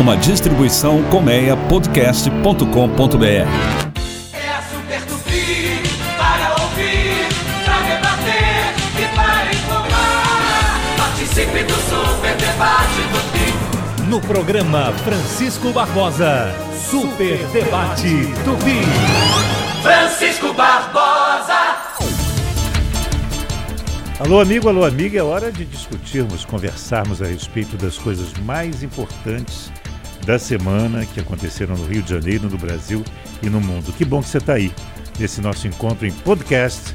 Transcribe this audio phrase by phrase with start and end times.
[0.00, 3.48] Uma distribuição colmeiapodcast.com.br.
[4.32, 5.82] É a Super Tupi
[6.16, 7.26] para ouvir,
[7.64, 10.80] para debater e para informar.
[10.96, 13.52] Participe do Super Debate Tupi.
[14.08, 16.54] No programa Francisco Barbosa,
[16.88, 18.82] Super Debate Tupi.
[19.82, 21.58] Francisco Barbosa.
[24.20, 29.72] Alô, amigo, alô, amiga, é hora de discutirmos, conversarmos a respeito das coisas mais importantes
[30.28, 33.02] da semana que aconteceram no Rio de Janeiro, no Brasil
[33.42, 33.94] e no mundo.
[33.94, 34.70] Que bom que você está aí,
[35.18, 36.94] nesse nosso encontro em podcast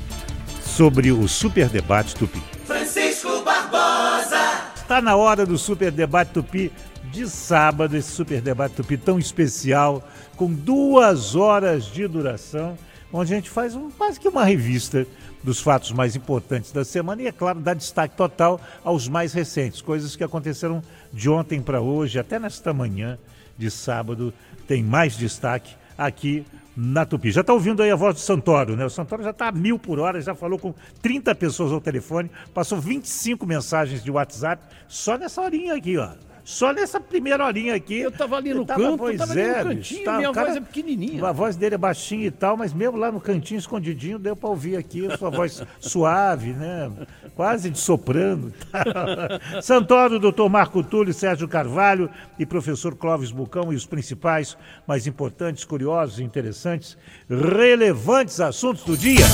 [0.61, 2.39] sobre o Super Debate Tupi.
[2.63, 4.37] Francisco Barbosa.
[4.75, 6.71] Está na hora do Super Debate Tupi
[7.11, 12.77] de sábado, esse Super Debate Tupi tão especial, com duas horas de duração,
[13.11, 15.07] onde a gente faz um, quase que uma revista
[15.43, 19.81] dos fatos mais importantes da semana e, é claro, dá destaque total aos mais recentes,
[19.81, 23.17] coisas que aconteceram de ontem para hoje, até nesta manhã
[23.57, 24.33] de sábado,
[24.67, 27.31] tem mais destaque aqui na Tupi.
[27.31, 28.85] Já está ouvindo aí a voz do Santoro, né?
[28.85, 32.31] O Santoro já está a mil por hora, já falou com 30 pessoas ao telefone,
[32.53, 36.09] passou 25 mensagens de WhatsApp só nessa horinha aqui, ó.
[36.45, 37.99] Só nessa primeira horinha aqui.
[37.99, 40.31] Eu tava ali no tava, canto, pois tava ali é, no bicho, cantinho, tá, minha
[40.33, 41.25] cara- voz é pequenininha.
[41.25, 44.49] A voz dele é baixinha e tal, mas mesmo lá no cantinho, escondidinho, deu para
[44.49, 46.91] ouvir aqui a sua voz suave, né?
[47.35, 48.51] Quase de soprano.
[49.63, 55.63] Santoro, doutor Marco Túlio, Sérgio Carvalho e professor Clóvis Bucão e os principais, mais importantes,
[55.63, 56.97] curiosos, interessantes,
[57.29, 59.25] relevantes assuntos do dia.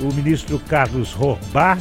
[0.00, 1.78] O ministro Carlos Robar,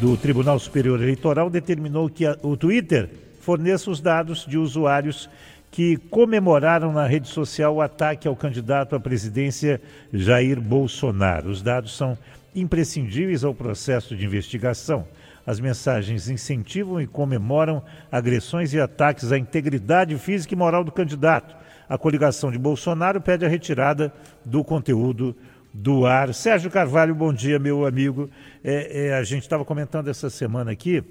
[0.00, 3.08] do Tribunal Superior Eleitoral, determinou que a- o Twitter
[3.40, 5.28] forneça os dados de usuários
[5.70, 9.80] que comemoraram na rede social o ataque ao candidato à presidência
[10.12, 11.48] Jair Bolsonaro.
[11.48, 12.18] Os dados são
[12.54, 15.06] imprescindíveis ao processo de investigação.
[15.46, 21.56] As mensagens incentivam e comemoram agressões e ataques à integridade física e moral do candidato.
[21.88, 24.12] A coligação de Bolsonaro pede a retirada
[24.44, 25.34] do conteúdo
[25.72, 26.34] do ar.
[26.34, 28.28] Sérgio Carvalho, bom dia, meu amigo.
[28.62, 31.02] É, é, a gente estava comentando essa semana aqui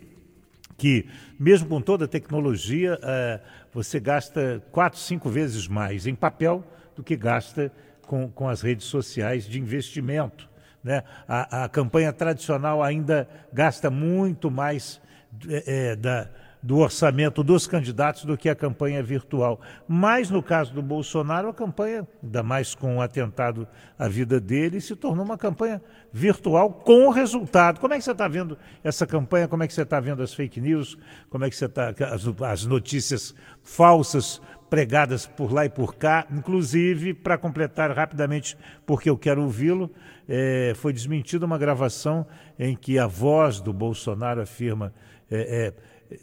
[0.80, 1.06] que,
[1.38, 3.40] mesmo com toda a tecnologia, eh,
[3.72, 6.64] você gasta quatro, cinco vezes mais em papel
[6.96, 7.72] do que gasta
[8.08, 10.50] com, com as redes sociais de investimento.
[10.82, 11.04] Né?
[11.28, 15.02] A, a campanha tradicional ainda gasta muito mais
[15.50, 16.30] eh, da,
[16.62, 19.62] do orçamento dos candidatos do que a campanha virtual.
[19.88, 24.82] Mas no caso do Bolsonaro, a campanha, ainda mais com o atentado à vida dele,
[24.82, 25.82] se tornou uma campanha
[26.12, 27.80] virtual com resultado.
[27.80, 29.48] Como é que você está vendo essa campanha?
[29.48, 30.98] Como é que você está vendo as fake news?
[31.30, 33.34] Como é que você está as, as notícias
[33.64, 36.28] falsas pregadas por lá e por cá?
[36.30, 39.90] Inclusive, para completar rapidamente, porque eu quero ouvi-lo,
[40.28, 42.28] eh, foi desmentida uma gravação
[42.58, 44.94] em que a voz do Bolsonaro afirma
[45.32, 45.74] eh,
[46.12, 46.20] eh,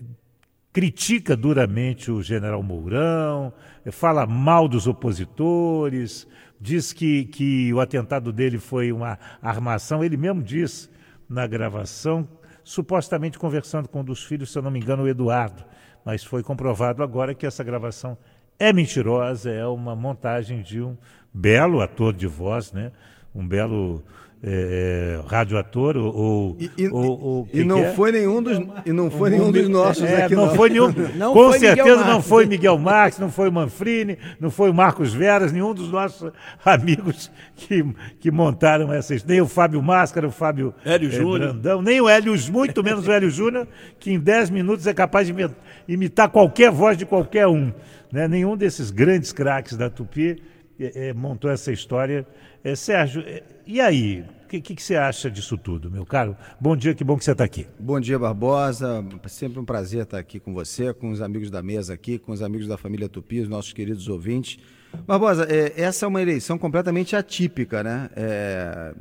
[0.76, 3.50] critica duramente o general Mourão,
[3.90, 6.28] fala mal dos opositores,
[6.60, 10.04] diz que, que o atentado dele foi uma armação.
[10.04, 10.90] Ele mesmo diz
[11.26, 12.28] na gravação,
[12.62, 15.64] supostamente conversando com um dos filhos, se eu não me engano, o Eduardo.
[16.04, 18.18] Mas foi comprovado agora que essa gravação
[18.58, 20.94] é mentirosa, é uma montagem de um
[21.32, 22.92] belo ator de voz, né?
[23.34, 24.04] um belo
[24.42, 27.92] eh, radioator ou, ou, E, e- ou- ou- e que não que é?
[27.94, 30.54] foi nenhum dos e não foi nenhum dos nossos É, aqui não, não.
[30.54, 30.92] foi nenhum.
[31.16, 34.74] Não com foi certeza não foi Miguel Marques, não foi o Manfrini, não foi o
[34.74, 36.30] Marcos Veras, nenhum dos nossos
[36.64, 37.84] amigos que,
[38.20, 39.34] que montaram essa história.
[39.36, 41.38] Nem o Fábio Máscara, o Fábio Hélio eh, Júnior.
[41.52, 43.66] Brandão, nem o Hélio, muito menos o Hélio Júnior,
[43.98, 45.54] que em 10 minutos é capaz de imi-
[45.88, 47.72] imitar qualquer voz de qualquer um.
[48.12, 48.28] Né?
[48.28, 50.40] Nenhum desses grandes craques da Tupi
[50.78, 52.26] eh, montou essa história.
[52.66, 54.24] Eh, Sérgio, eh, e aí?
[54.44, 56.36] O que, que, que você acha disso tudo, meu caro?
[56.60, 57.64] Bom dia, que bom que você está aqui.
[57.78, 59.04] Bom dia, Barbosa.
[59.28, 62.42] Sempre um prazer estar aqui com você, com os amigos da mesa aqui, com os
[62.42, 64.58] amigos da família Tupi, os nossos queridos ouvintes.
[65.06, 68.10] Barbosa, é, essa é uma eleição completamente atípica, né?
[68.16, 68.92] É,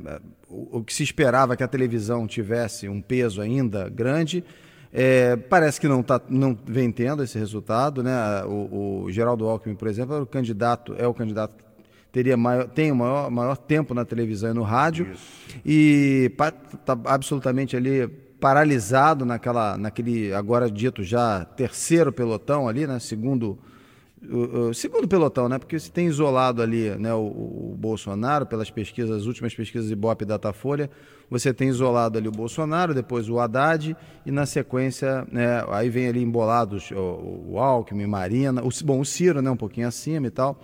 [0.48, 4.44] o, o que se esperava que a televisão tivesse um peso ainda grande,
[4.92, 8.44] é, parece que não, tá, não vem tendo esse resultado, né?
[8.44, 11.65] O, o Geraldo Alckmin, por exemplo, é o candidato, é o candidato que
[12.16, 15.14] teria maior, tem o maior, maior tempo na televisão e no rádio
[15.66, 18.08] e está absolutamente ali
[18.40, 22.98] paralisado naquela, naquele agora dito já terceiro pelotão ali, né?
[23.00, 23.58] Segundo
[24.22, 25.58] o, o segundo pelotão, né?
[25.58, 27.26] Porque se tem isolado ali, né, o,
[27.72, 30.90] o Bolsonaro pelas pesquisas, as últimas pesquisas Ibope e Datafolha,
[31.30, 36.08] você tem isolado ali o Bolsonaro, depois o Haddad e na sequência, né, aí vem
[36.08, 40.30] ali embolados o, o Alckmin, Marina, o, bom, o Ciro, né, um pouquinho acima e
[40.30, 40.58] tal.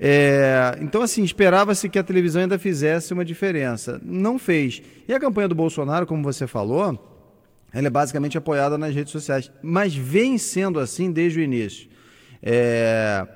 [0.00, 4.00] É, então, assim, esperava-se que a televisão ainda fizesse uma diferença.
[4.02, 4.82] Não fez.
[5.08, 6.98] E a campanha do Bolsonaro, como você falou,
[7.72, 11.88] ela é basicamente apoiada nas redes sociais, mas vem sendo assim desde o início.
[12.48, 13.26] É,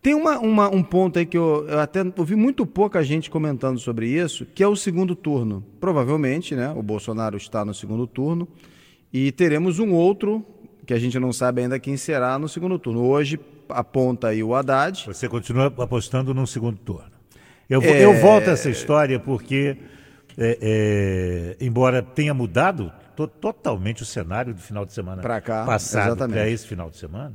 [0.00, 3.78] tem uma, uma- um ponto aí que eu, eu até ouvi muito pouca gente comentando
[3.80, 5.64] sobre isso, que é o segundo turno.
[5.80, 6.70] Provavelmente, né?
[6.76, 8.46] O Bolsonaro está no segundo turno
[9.12, 10.46] e teremos um outro
[10.86, 13.02] que a gente não sabe ainda quem será no segundo turno.
[13.02, 15.04] Hoje aponta aí o Haddad.
[15.06, 17.10] Você continua apostando no segundo turno.
[17.68, 18.04] Eu, É.
[18.04, 19.76] eu volto a essa história porque,
[20.38, 26.16] é, é, embora tenha mudado to- totalmente o cenário do final de semana cá, passado
[26.28, 27.34] para esse final de semana,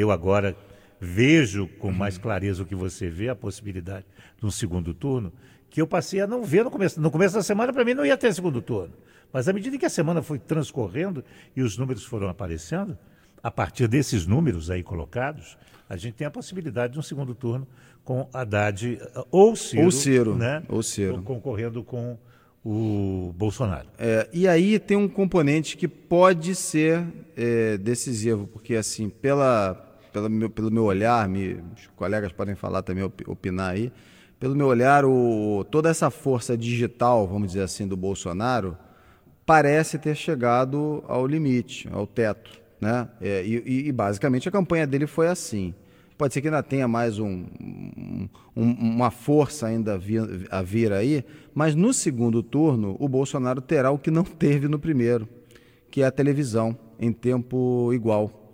[0.00, 0.56] eu agora
[1.00, 4.06] vejo com mais clareza o que você vê, a possibilidade
[4.38, 5.32] de um segundo turno,
[5.70, 7.00] que eu passei a não ver no começo.
[7.00, 8.94] No começo da semana, para mim, não ia ter segundo turno.
[9.32, 12.96] Mas à medida que a semana foi transcorrendo e os números foram aparecendo,
[13.42, 15.58] a partir desses números aí colocados,
[15.88, 17.66] a gente tem a possibilidade de um segundo turno
[18.04, 20.62] com Haddad eh, ou Ciro, Ou Ciro, né?
[20.68, 21.22] ou Ciro.
[21.22, 22.18] concorrendo com
[22.64, 23.88] o Bolsonaro.
[23.98, 27.04] É, e aí tem um componente que pode ser
[27.36, 29.85] é, decisivo, porque assim, pela,
[30.16, 33.92] pela meu- pelo meu olhar, me, os colegas podem falar também, opi- opinar aí,
[34.40, 38.78] pelo meu olhar, o, toda essa força digital, vamos dizer assim, do Bolsonaro,
[39.44, 42.50] parece ter chegado ao limite, ao teto.
[42.80, 43.06] Né?
[43.20, 45.74] É, e, e- basicamente a campanha dele foi assim.
[46.16, 47.44] Pode ser que ainda tenha mais um-
[48.56, 51.22] um- uma força ainda a vir, a vir aí,
[51.54, 55.28] mas no segundo turno o Bolsonaro terá o que não teve no primeiro,
[55.90, 58.45] que é a televisão em tempo igual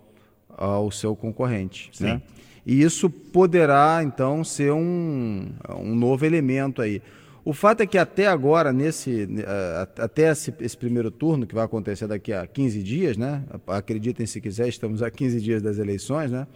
[0.57, 1.91] ao seu concorrente.
[1.99, 2.21] Né?
[2.65, 7.01] E isso poderá, então, ser um, um novo elemento aí.
[7.45, 11.65] O fato é que até agora, nesse, eh, até esse, esse primeiro turno, que vai
[11.65, 13.43] acontecer daqui a 15 dias, né?
[13.67, 16.47] acreditem se quiser, estamos a 15 dias das eleições, né?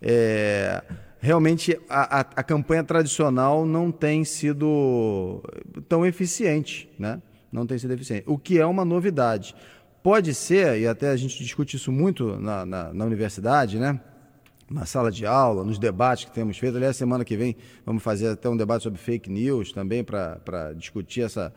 [0.00, 0.82] É,
[1.20, 5.42] realmente a, a, a campanha tradicional não tem sido
[5.86, 7.20] tão eficiente, né?
[7.52, 9.54] Não tem sido eficiente, o que é uma novidade.
[10.02, 14.00] Pode ser, e até a gente discute isso muito na, na, na universidade, né?
[14.70, 16.76] na sala de aula, nos debates que temos feito.
[16.76, 21.22] Aliás, semana que vem vamos fazer até um debate sobre fake news também para discutir
[21.22, 21.52] essa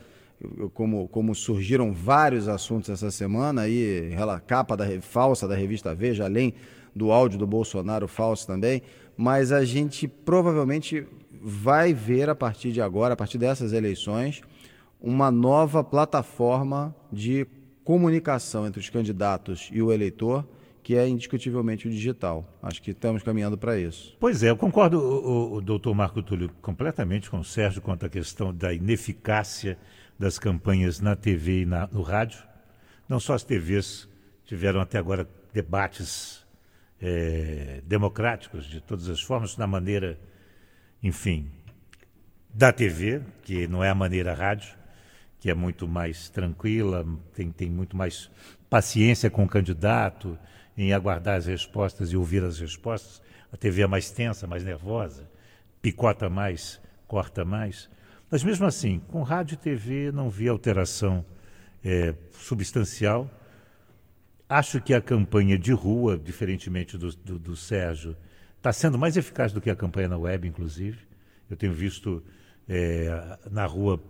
[0.73, 4.11] como, como surgiram vários assuntos essa semana aí,
[4.45, 6.53] capa da falsa da revista Veja, além
[6.95, 8.81] do áudio do Bolsonaro falso também,
[9.15, 11.05] mas a gente provavelmente
[11.41, 14.41] vai ver a partir de agora, a partir dessas eleições,
[15.01, 17.47] uma nova plataforma de
[17.83, 20.45] comunicação entre os candidatos e o eleitor,
[20.81, 22.45] que é indiscutivelmente o digital.
[22.61, 24.15] Acho que estamos caminhando para isso.
[24.19, 28.05] Pois é, eu concordo, o, o, o doutor Marco Túlio, completamente com o Sérgio quanto
[28.05, 29.77] à questão da ineficácia
[30.19, 32.43] das campanhas na TV e na- no rádio.
[33.07, 34.07] Não só as TVs
[34.45, 36.45] tiveram até agora debates
[37.01, 40.17] eh, democráticos de todas as formas, na maneira,
[41.01, 41.49] enfim,
[42.53, 44.73] da TV, que não é a maneira rádio,
[45.43, 47.05] que é muito mais tranquila,
[47.35, 48.31] tem, tem muito mais
[48.69, 50.39] paciência com o candidato,
[50.77, 53.21] em aguardar as respostas e ouvir as respostas.
[53.51, 55.29] A TV é mais tensa, mais nervosa,
[55.81, 56.79] picota mais,
[57.09, 57.89] corta mais.
[58.31, 61.25] Mas mesmo assim, com rádio e TV não vi alteração
[61.83, 63.29] eh, substancial.
[64.47, 68.15] Acho que a campanha de rua, diferentemente do, do, do Sérgio,
[68.55, 70.99] está sendo mais eficaz do que a campanha na web, inclusive.
[71.49, 72.23] Eu tenho visto
[72.65, 74.01] eh, na rua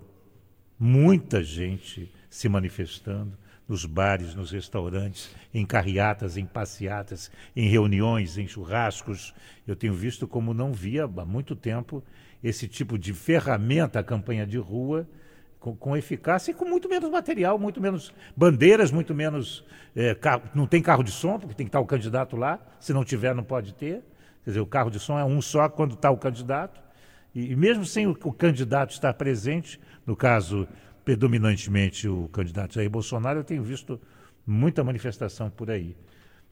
[0.83, 8.45] muita gente se manifestando, nos bares, nos restaurantes, em carreatas, em passeatas, em reuniões, em
[8.45, 9.33] churrascos.
[9.65, 12.03] Eu tenho visto como não via há muito tempo
[12.43, 15.07] esse tipo de ferramenta, a campanha de rua,
[15.57, 19.63] com, com eficácia e com muito menos material, muito menos bandeiras, muito menos.
[19.95, 22.59] eh, carro- não tem carro de som, porque tem que estar o candidato lá.
[22.81, 24.03] Se não tiver, não pode ter.
[24.43, 26.82] Quer dizer, o carro de som é um só quando está o candidato.
[27.35, 30.67] E, mesmo sem o, o candidato estar presente, no caso,
[31.03, 33.99] predominantemente o candidato Jair Bolsonaro, eu tenho visto
[34.45, 35.95] muita manifestação por aí.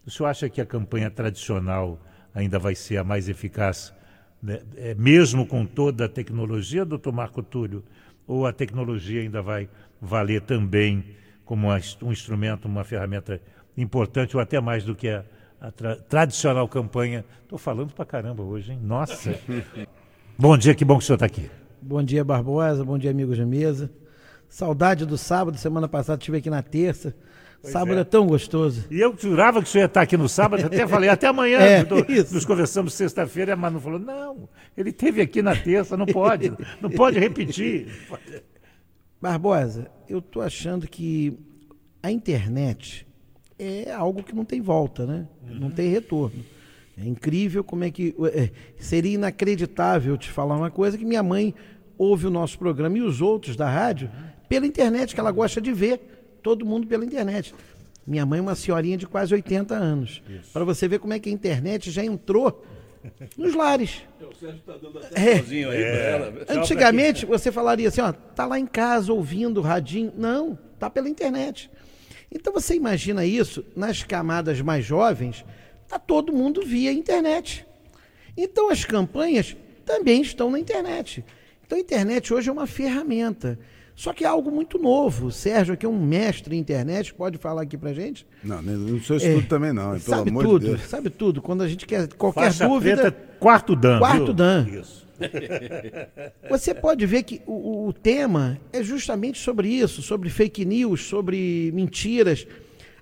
[0.05, 1.99] O senhor acha que a campanha tradicional
[2.33, 3.93] ainda vai ser a mais eficaz,
[4.41, 7.83] né, é, mesmo com toda a tecnologia, doutor Marco Túlio?
[8.25, 9.69] Ou a tecnologia ainda vai
[10.01, 11.03] valer também
[11.45, 11.67] como
[12.01, 13.41] um instrumento, uma ferramenta
[13.77, 15.23] importante, ou até mais do que a,
[15.59, 17.25] a tra- tradicional campanha?
[17.43, 18.79] Estou falando pra caramba hoje, hein?
[18.81, 19.37] Nossa!
[20.41, 21.51] Bom dia, que bom que o senhor está aqui.
[21.79, 22.83] Bom dia, Barbosa.
[22.83, 23.91] Bom dia, amigos da mesa.
[24.49, 25.55] Saudade do sábado.
[25.55, 27.15] Semana passada estive aqui na terça.
[27.61, 28.01] sábado é.
[28.01, 28.03] é.
[28.03, 28.87] tão gostoso.
[28.89, 31.59] E eu jurava que o senhor ia estar aqui no sábado, até falei, até amanhã.
[31.61, 32.33] É, isso.
[32.33, 36.89] Nos conversamos sexta-feira, a Manu falou, não, ele esteve aqui na terça, não pode, não
[36.89, 38.09] pode repetir.
[39.21, 41.37] Barbosa, eu tô achando que
[42.01, 43.05] a internet
[43.59, 45.27] é algo que não tem volta, né?
[45.47, 46.43] Não tem retorno.
[46.97, 48.15] É incrível como é que.
[48.33, 51.53] é, seria inacreditável te falar uma coisa que minha mãe
[51.97, 54.09] ouve o nosso programa e os outros da rádio
[54.49, 55.99] pela internet, que ela gosta de ver
[56.41, 57.53] todo mundo pela internet.
[58.05, 60.21] Minha mãe é uma senhorinha de quase 80 anos.
[60.51, 62.65] Para você ver como é que a internet já entrou
[63.37, 64.01] nos lares.
[65.13, 65.37] É.
[65.37, 66.45] Sozinho aí pra ela.
[66.49, 70.11] Antigamente você falaria assim, ó, tá lá em casa ouvindo o radinho.
[70.17, 71.69] Não, tá pela internet.
[72.31, 75.45] Então você imagina isso nas camadas mais jovens,
[75.91, 77.65] tá todo mundo via internet.
[78.37, 79.55] Então as campanhas
[79.85, 81.23] também estão na internet.
[81.65, 83.59] Então a internet hoje é uma ferramenta.
[83.93, 85.27] Só que é algo muito novo.
[85.27, 88.25] O Sérgio, que é um mestre em internet, pode falar aqui pra gente?
[88.41, 90.81] Não, não sou isso tudo também não, pelo sabe amor tudo, de Deus.
[90.83, 91.41] sabe tudo.
[91.41, 93.01] Quando a gente quer qualquer Faixa dúvida.
[93.01, 93.99] preta, quarto dan.
[93.99, 94.33] Quarto viu?
[94.33, 94.67] dan.
[94.69, 95.05] Isso.
[96.49, 101.69] Você pode ver que o, o tema é justamente sobre isso, sobre fake news, sobre
[101.73, 102.47] mentiras.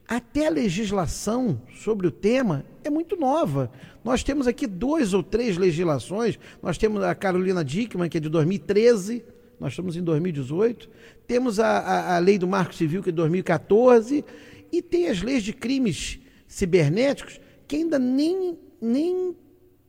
[0.10, 3.72] Até a legislação sobre o tema é muito nova.
[4.04, 6.40] Nós temos aqui duas ou três legislações.
[6.64, 9.24] Nós temos a Carolina Dickman, que é de 2013,
[9.60, 10.90] nós estamos em 2018.
[11.28, 14.26] Temos a, a, a lei do Marco Civil, que é de 2014.
[14.72, 19.36] E tem as leis de crimes cibernéticos, que ainda nem, nem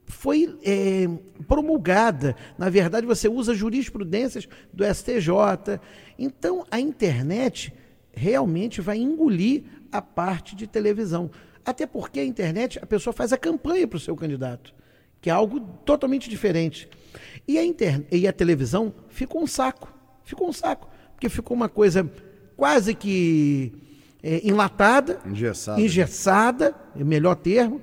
[0.05, 1.09] foi é,
[1.49, 2.37] promulgada.
[2.59, 5.81] Na verdade, você usa jurisprudências do STJ.
[6.19, 7.73] Então, a internet
[8.13, 11.31] realmente vai engolir a parte de televisão.
[11.65, 14.75] Até porque a internet, a pessoa faz a campanha para o seu candidato,
[15.21, 16.89] que é algo totalmente diferente.
[17.47, 18.05] E a, inter...
[18.11, 19.93] e a televisão ficou um saco.
[20.25, 20.89] Ficou um saco.
[21.13, 22.11] Porque ficou uma coisa
[22.57, 23.73] quase que
[24.23, 25.81] é, enlatada, Engessada.
[25.81, 27.81] engessada, é o melhor termo.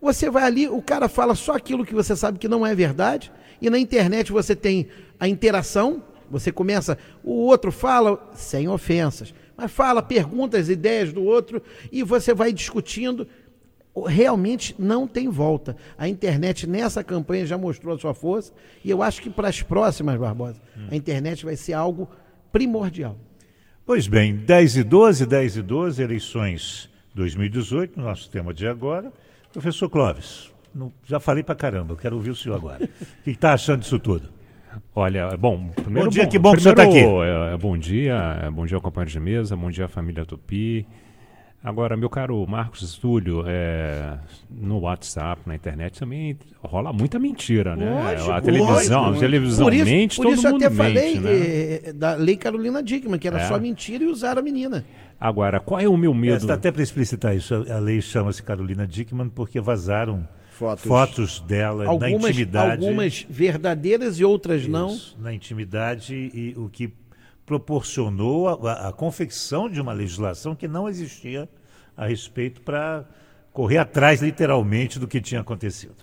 [0.00, 3.32] Você vai ali, o cara fala só aquilo que você sabe que não é verdade,
[3.60, 9.70] e na internet você tem a interação, você começa, o outro fala sem ofensas, mas
[9.70, 13.26] fala, pergunta as ideias do outro e você vai discutindo.
[14.06, 15.76] Realmente não tem volta.
[15.98, 19.60] A internet nessa campanha já mostrou a sua força e eu acho que para as
[19.62, 22.08] próximas, Barbosa, a internet vai ser algo
[22.50, 23.16] primordial.
[23.84, 29.12] Pois bem, 10 e 12, 10 e 12, eleições 2018, nosso tema de agora.
[29.52, 32.84] Professor Clóvis, não- já falei pra caramba, eu quero ouvir o senhor agora.
[32.84, 34.30] O que está achando disso tudo?
[34.94, 36.08] Olha, bom, primeiro.
[36.08, 38.78] Bom dia, que bom que senhor tá primeiro, é, é, bom dia, é, bom dia,
[38.80, 40.86] companheiro de mesa, bom dia, família Tupi.
[41.64, 44.18] Agora, meu caro Marcos Túlio, é,
[44.50, 47.88] no WhatsApp, na internet também rola muita mentira, né?
[47.88, 49.16] Lógico, a televisão, lógico.
[49.16, 51.30] a televisão por isso, mente, por todo isso eu mundo até falei mente, né?
[51.84, 53.46] eh, da lei Carolina Dickman, que era É.
[53.46, 54.84] só mentira e usaram a menina.
[55.20, 56.38] Agora, qual é o meu medo?
[56.38, 60.26] Está até para explicitar isso, a a lei chama-se Carolina Dickman porque vazaram
[60.58, 60.84] Fotos.
[60.84, 62.84] fotos dela na Algumas, intimidade.
[62.84, 64.94] algumas verdadeiras e outras não.
[64.94, 66.92] Isso, na intimidade e o que
[67.44, 71.48] proporcionou a, a- a confecção de uma legislação que não existia
[71.96, 73.04] a respeito para
[73.52, 75.96] correr atrás literalmente do que tinha acontecido.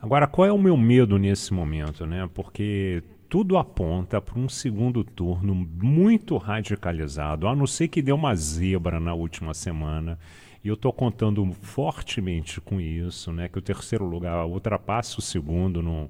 [0.00, 2.28] Agora, qual é o meu medo nesse momento, né?
[2.34, 8.34] Porque tudo aponta para um segundo turno muito radicalizado, a não ser que deu uma
[8.34, 10.18] zebra na última semana.
[10.64, 13.48] E eu estou contando fortemente com isso, né?
[13.48, 16.08] Que o terceiro lugar ultrapasse o segundo num-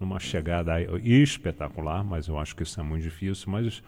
[0.00, 3.50] numa chegada espetacular, mas eu acho que isso é muito difícil.
[3.50, 3.82] Mas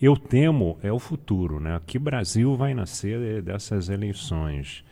[0.00, 1.80] eu temo é o futuro, né?
[1.86, 4.84] Que Brasil vai nascer dessas eleições.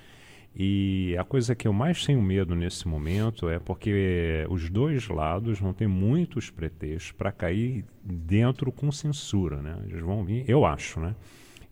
[0.58, 5.60] E a coisa que eu mais tenho medo nesse momento é porque os dois lados
[5.60, 9.76] vão ter muitos pretextos para cair dentro com censura, né?
[9.86, 11.14] Eles vão vir, eu acho, né?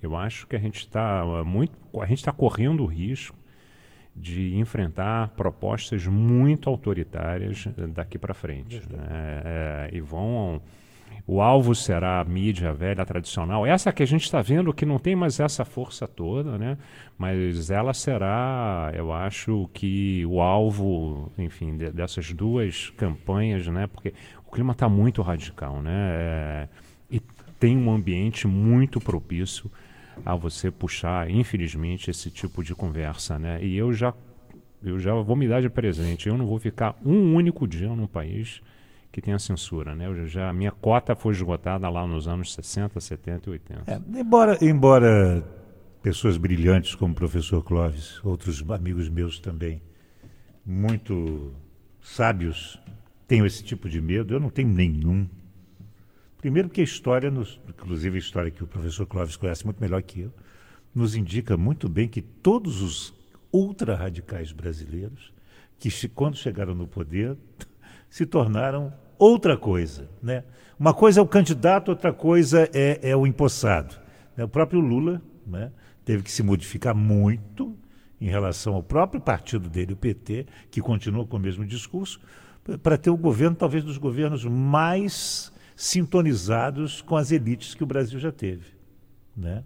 [0.04, 3.36] Eu acho que a gente está muito, a gente está correndo o risco
[4.16, 8.80] de enfrentar propostas muito autoritárias eh, daqui para frente.
[8.88, 8.98] né?
[9.44, 10.60] É, e vão.
[11.26, 14.98] O alvo será a mídia velha tradicional, essa que a gente está vendo que não
[14.98, 16.76] tem mais essa força toda, né?
[17.16, 23.86] mas ela será, eu acho que o alvo, enfim, de- dessas duas campanhas, né?
[23.86, 24.12] porque
[24.46, 25.80] o clima está muito radical.
[25.80, 25.92] Né?
[25.94, 26.68] É,
[27.10, 27.20] e
[27.58, 29.70] tem um ambiente muito propício
[30.24, 33.62] a você puxar, infelizmente, esse tipo de conversa, né?
[33.64, 34.12] E eu já,
[34.82, 36.28] eu já vou me dar de presente.
[36.28, 38.60] Eu não vou ficar um único dia num país
[39.10, 40.06] que tenha censura, né?
[40.06, 43.82] Eu já, a minha cota foi esgotada lá nos anos 60, 70 e 80.
[43.86, 45.44] É, embora, embora
[46.02, 49.80] pessoas brilhantes como o professor Clóvis, outros amigos meus também,
[50.66, 51.52] muito
[52.00, 52.78] sábios,
[53.26, 55.28] tenham esse tipo de medo, eu não tenho nenhum.
[56.44, 60.02] Primeiro porque a história, nos, inclusive a história que o professor Clóvis conhece muito melhor
[60.02, 60.32] que eu,
[60.94, 63.14] nos indica muito bem que todos os
[63.50, 65.32] ultra-radicais brasileiros,
[65.78, 67.34] que quando chegaram no poder,
[68.10, 70.06] se tornaram outra coisa.
[70.22, 70.44] Né?
[70.78, 73.96] Uma coisa é o candidato, outra coisa é, é o empossado.
[74.36, 74.44] né?
[74.44, 75.72] O próprio Lula né,
[76.04, 77.74] teve que se modificar muito
[78.20, 82.20] em relação ao próprio partido dele, o PT, que continua com o mesmo discurso,
[82.82, 88.18] para ter o governo, talvez, dos governos mais sintonizados com as elites que o Brasil
[88.18, 88.66] já teve.
[89.36, 89.64] Né?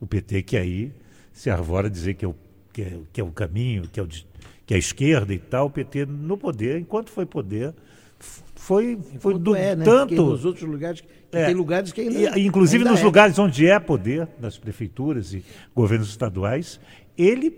[0.00, 0.92] O PT que aí
[1.32, 2.34] se arvora a dizer que é, o,
[2.72, 5.66] que, é, que é o caminho, que é, o, que é a esquerda e tal,
[5.66, 7.74] o PT no poder, enquanto foi poder,
[8.54, 9.84] foi, foi do é, né?
[9.84, 10.30] Porque tanto.
[10.30, 11.02] nos outros lugares,
[11.32, 11.46] É.
[11.46, 12.38] tem lugares que ainda.
[12.38, 13.04] E, inclusive ainda nos é.
[13.04, 16.78] lugares onde é poder, das prefeituras e governos estaduais,
[17.16, 17.52] ele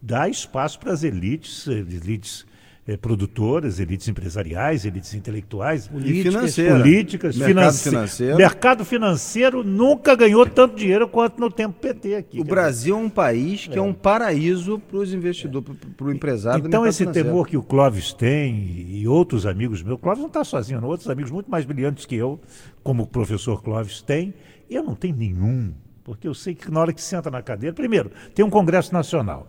[0.00, 2.44] dá espaço para as elites, elites
[2.86, 6.76] eh, produtoras, elites empresariais, elites intelectuais, E financeira.
[6.78, 8.36] políticas, Mercado finance- financeiro.
[8.36, 12.40] Mercado financeiro nunca ganhou tanto dinheiro quanto no tempo PT aqui.
[12.40, 16.66] O Brasil é um país que é, um paraíso para os investidores, para o empresário.
[16.66, 17.28] Então esse financeiro.
[17.28, 20.88] temor que o Clóvis tem e e outros amigos meus, Clóvis não está sozinho, não,
[20.88, 22.40] outros amigos muito mais brilhantes que eu,
[22.84, 24.32] como o professor Clóvis tem,
[24.70, 25.72] eu não tenho nenhum,
[26.04, 29.48] porque eu sei que na hora que senta na cadeira, primeiro, tem um Congresso Nacional.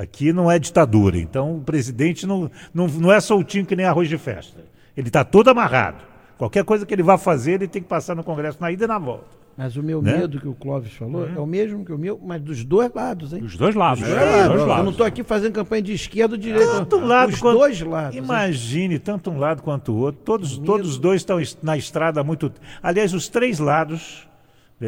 [0.00, 4.08] Aqui não é ditadura, então o presidente não, não, não é soltinho que nem arroz
[4.08, 4.60] de festa.
[4.96, 6.02] Ele está todo amarrado.
[6.36, 8.88] Qualquer coisa que ele vá fazer, ele tem que passar no Congresso na ida e
[8.88, 9.38] na volta.
[9.56, 10.16] Mas o meu Né?
[10.16, 13.32] medo que o Clóvis falou é o mesmo que o meu, mas dos dois lados,
[13.32, 13.40] hein?
[13.40, 14.00] Dos dois lados.
[14.02, 14.46] Dos dos dois lados.
[14.48, 14.90] dois Eu não lados.
[14.92, 16.72] estou aqui fazendo campanha de esquerda ou direita.
[16.72, 18.16] Tanto um lado Os quanto, dois lados.
[18.16, 18.22] hein?
[18.24, 20.20] Imagine, tanto um lado quanto o outro.
[20.24, 22.64] Todos, todos os dois estão es- na estrada há muito tempo.
[22.82, 24.26] Aliás, os três lados,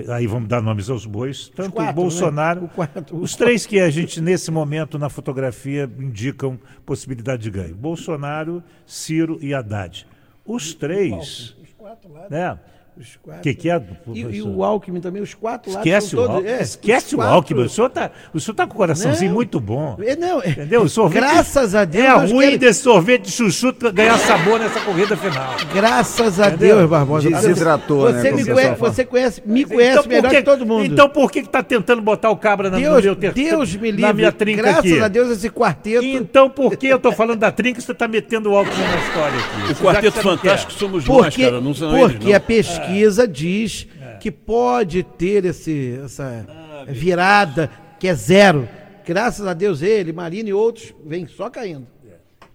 [0.08, 2.66] aí vamos dar nomes aos bois, tanto quatro, o Bolsonaro, né?
[2.66, 7.74] O quatro, os três que a gente, nesse momento, na fotografia, indicam possibilidade de ganho.
[7.74, 10.06] Bolsonaro, Ciro e Haddad.
[10.44, 12.30] Os três, Os quatro lados.
[12.30, 12.58] né?
[12.94, 13.42] Os O quatro.
[13.42, 13.82] que, que é?
[14.12, 15.86] E, e o Alckmin também, os quatro lados.
[15.86, 16.52] Esquece são o todos, Alckmin.
[16.58, 17.62] é, Esquece o Alckmin.
[17.62, 19.34] O senhor está o senhor tá com o coraçãozinho Não.
[19.36, 19.96] muito bom.
[20.04, 20.82] É, não, é- Entendeu?
[20.82, 22.04] O sorvete, Graças a Deus.
[22.06, 25.54] É ruim queremos- desse sorvete de chuchu ganhar sabor nessa corrida final.
[25.74, 26.76] Graças a Entendeu?
[26.78, 27.30] Deus, Barbosa.
[27.30, 30.66] Desidratou, né, Você, como me conhece, você conhece, me conhece Então, melhor que- que todo
[30.66, 30.84] mundo.
[30.84, 33.74] Então por que que tá tentando botar o cabra na, no Deus, meu ter- Deus
[33.74, 34.02] me livre.
[34.02, 35.00] na minha trinca Graças aqui?
[35.00, 36.04] a Deus esse quarteto.
[36.04, 38.96] Então por que eu tô falando da trinca e você tá metendo o Alckmin na
[38.98, 39.72] história aqui?
[39.72, 42.44] O Quarteto Fantástico somos nós, cara, não são porque a não.
[42.86, 43.86] Pesquisa diz
[44.20, 46.46] que pode ter esse, essa
[46.88, 48.68] virada que é zero.
[49.06, 51.86] Graças a Deus ele, Marina e outros vêm só caindo.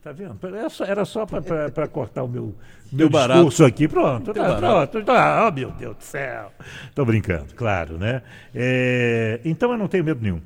[0.04, 0.38] Tá vendo?
[0.88, 2.56] Era só, para cortar o meu,
[2.94, 3.40] meu barato.
[3.40, 3.88] discurso aqui.
[3.90, 5.04] Pronto, tá, pronto.
[5.04, 6.50] Tá, oh, meu Deus do céu.
[6.96, 8.22] Tô brincando, claro, né?
[8.56, 10.42] É, então eu não tenho medo nenhum.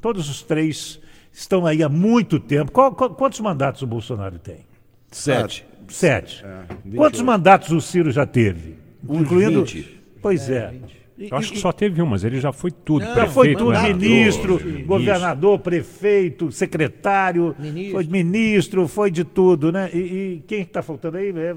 [0.00, 0.98] Todos os três
[1.30, 2.72] estão aí há muito tempo.
[2.72, 4.60] Qual- qual- quantos mandatos o Bolsonaro tem?
[5.10, 5.66] Sete.
[5.88, 6.42] Sete.
[6.42, 8.78] É, Quantos mandatos o Ciro já teve?
[9.08, 9.64] Incluindo.
[9.64, 10.00] 20.
[10.20, 10.74] Pois é.
[11.18, 13.04] E- Eu acho e- que só teve um, mas ele já foi tudo.
[13.04, 14.86] já foi prefeito, tudo, governador, ministro, ministro.
[14.86, 17.92] governador, prefeito, secretário, Ministro.
[17.94, 19.90] foi ministro, foi de tudo, né?
[19.92, 21.28] E, e quem está faltando aí?
[21.30, 21.52] É,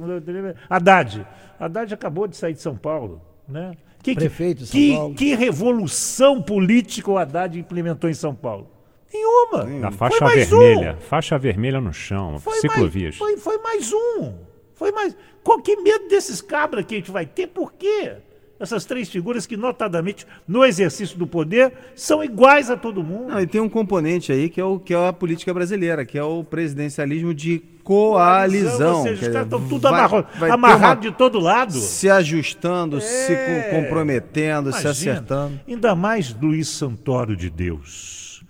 [0.70, 1.26] Haddad.
[1.60, 3.72] Haddad acabou de sair de São Paulo, né?
[4.04, 5.16] Que, que- Prefeito de São que, Paulo.
[5.16, 8.70] que revolução política o Haddad implementou em São Paulo?
[9.12, 9.64] Nenhuma.
[9.80, 10.98] Na faixa Foi mais vermelha.
[11.00, 11.02] um.
[11.02, 12.38] Faixa vermelha no chão.
[12.40, 13.18] Foi ciclovias.
[13.18, 14.34] Mais, foi, foi mais um.
[14.76, 15.16] Foi mais.
[15.44, 17.48] Qual que medo desses cabras que a gente vai ter?
[17.48, 18.14] Por quê?
[18.58, 23.28] Essas três figuras que, notadamente, no exercício do poder, são iguais a todo mundo.
[23.34, 26.18] Não, e tem um componente aí que é, o, que é a política brasileira, que
[26.18, 29.00] é o presidencialismo de coalizão.
[29.00, 31.74] Ou seja, os caras estão tudo amarrado, amarrado uma- de todo lado.
[31.74, 33.70] Se ajustando, se É.
[33.72, 35.12] co- comprometendo, se Imagina.
[35.14, 35.60] acertando.
[35.68, 38.44] Ainda mais Luiz Santoro de Deus.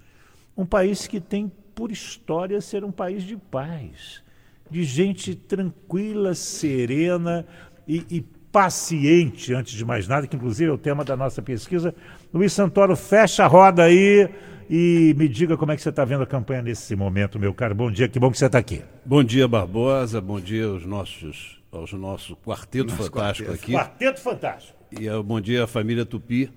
[0.56, 4.22] Um país que tem, por história, ser um país de paz,
[4.76, 7.46] de gente tranquila, serena
[7.88, 11.96] e, e paciente, antes de mais nada, que inclusive é o tema da nossa pesquisa.
[12.34, 14.30] Luiz Santoro, fecha a roda aí
[14.70, 17.74] e me diga como é que você está vendo a campanha nesse momento, meu caro.
[17.74, 18.82] Bom dia, que bom que você está aqui.
[19.06, 20.20] Bom dia, Barbosa.
[20.20, 23.72] Bom dia aos nossos, aos nosso quarteto fantástico aqui.
[23.72, 24.78] Quarteto Fantástico.
[24.92, 26.52] E eh, bom dia à família Tupi.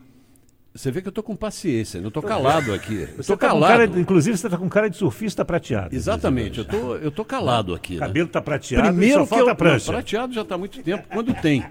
[0.74, 3.08] Você vê que eu tô com paciência, eu tô calado aqui.
[3.16, 3.88] Eu tô tá calado.
[3.88, 5.94] de- inclusive, você está com cara de surfista prateado.
[5.94, 7.96] Exatamente, eu tô, eu tô calado aqui.
[7.96, 8.06] O né?
[8.06, 9.86] cabelo está prateado Primeiro que falta eu, prancha.
[9.86, 11.64] Não, prateado já está há muito tempo, quando tem.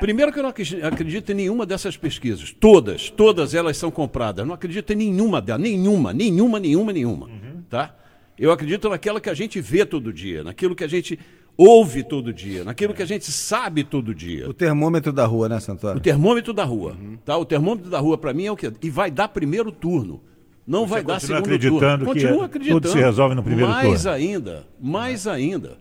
[0.00, 2.54] Primeiro que eu não acredi- acredito em nenhuma dessas pesquisas.
[2.58, 4.46] Todas, todas elas são compradas.
[4.46, 5.60] Não acredito em nenhuma delas.
[5.60, 7.26] Nenhuma, nenhuma, nenhuma, nenhuma.
[7.26, 7.62] Uhum.
[7.68, 7.94] Tá?
[8.38, 11.18] Eu acredito naquela que a gente vê todo dia, naquilo que a gente
[11.58, 14.48] ouve todo dia, naquilo que a gente sabe todo dia.
[14.48, 15.98] O termômetro da rua, né, Santoro?
[15.98, 16.96] O termômetro da rua.
[17.24, 17.36] Tá?
[17.36, 18.72] O termômetro da rua, para mim, é o quê?
[18.80, 20.22] E vai dar primeiro turno.
[20.64, 21.98] Não vai dar segundo acreditando turno.
[21.98, 22.80] que Continua é- acreditando.
[22.82, 24.10] tudo se resolve no primeiro mais turno.
[24.16, 25.78] ainda, mais ainda.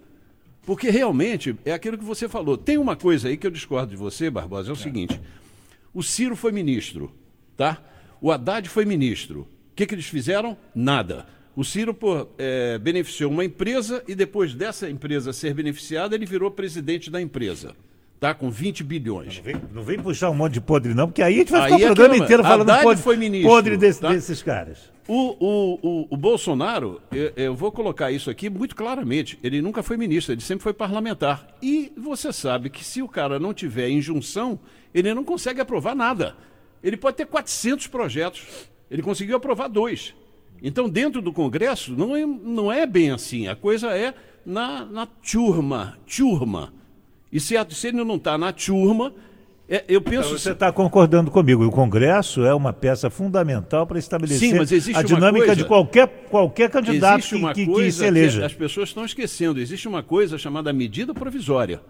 [0.65, 2.57] Porque realmente é aquilo que você falou.
[2.57, 5.19] Tem uma coisa aí que eu discordo de você, Barbosa, é o seguinte.
[5.93, 7.11] O Ciro foi ministro,
[7.55, 7.77] tá?
[8.19, 9.41] O Haddad foi ministro.
[9.41, 10.57] O que, que eles fizeram?
[10.73, 11.25] Nada.
[11.57, 16.51] O Ciro pô, é, beneficiou uma empresa e depois dessa empresa ser beneficiada, ele virou
[16.51, 17.75] presidente da empresa.
[18.19, 18.31] Tá?
[18.31, 19.37] Com 20 bilhões.
[19.37, 21.61] Não vem, não vem puxar um monte de podre, não, porque aí a gente vai
[21.61, 24.13] Aí ficar o é programa não- inteiro falando Haddad podre, foi ministro, podre desse- tá?
[24.13, 24.91] desses caras.
[25.07, 29.81] O, o, o, o Bolsonaro, eu, eu vou colocar isso aqui muito claramente, ele nunca
[29.81, 31.47] foi ministro, ele sempre foi parlamentar.
[31.59, 34.59] E você sabe que se o cara não tiver injunção,
[34.93, 36.35] ele não consegue aprovar nada.
[36.83, 38.43] Ele pode ter 400 projetos,
[38.91, 40.13] Ele conseguiu aprovar dois.
[40.61, 43.47] Então, dentro do Congresso, não é, não é bem assim.
[43.47, 44.13] A coisa é
[44.45, 45.97] na, na turma.
[46.05, 46.73] Turma.
[47.31, 49.13] E se, se ele não está na turma,
[49.69, 50.29] é, eu penso.
[50.29, 51.65] Então, você está concordando comigo.
[51.65, 54.49] O Congresso é uma peça fundamental para estabelecer
[54.81, 58.05] Sim, a dinâmica coisa- de qualquer, qualquer candidato Existe que, uma que- que coisa se
[58.05, 58.45] eleja.
[58.45, 59.59] as pessoas estão esquecendo.
[59.59, 61.81] Existe uma coisa chamada medida provisória.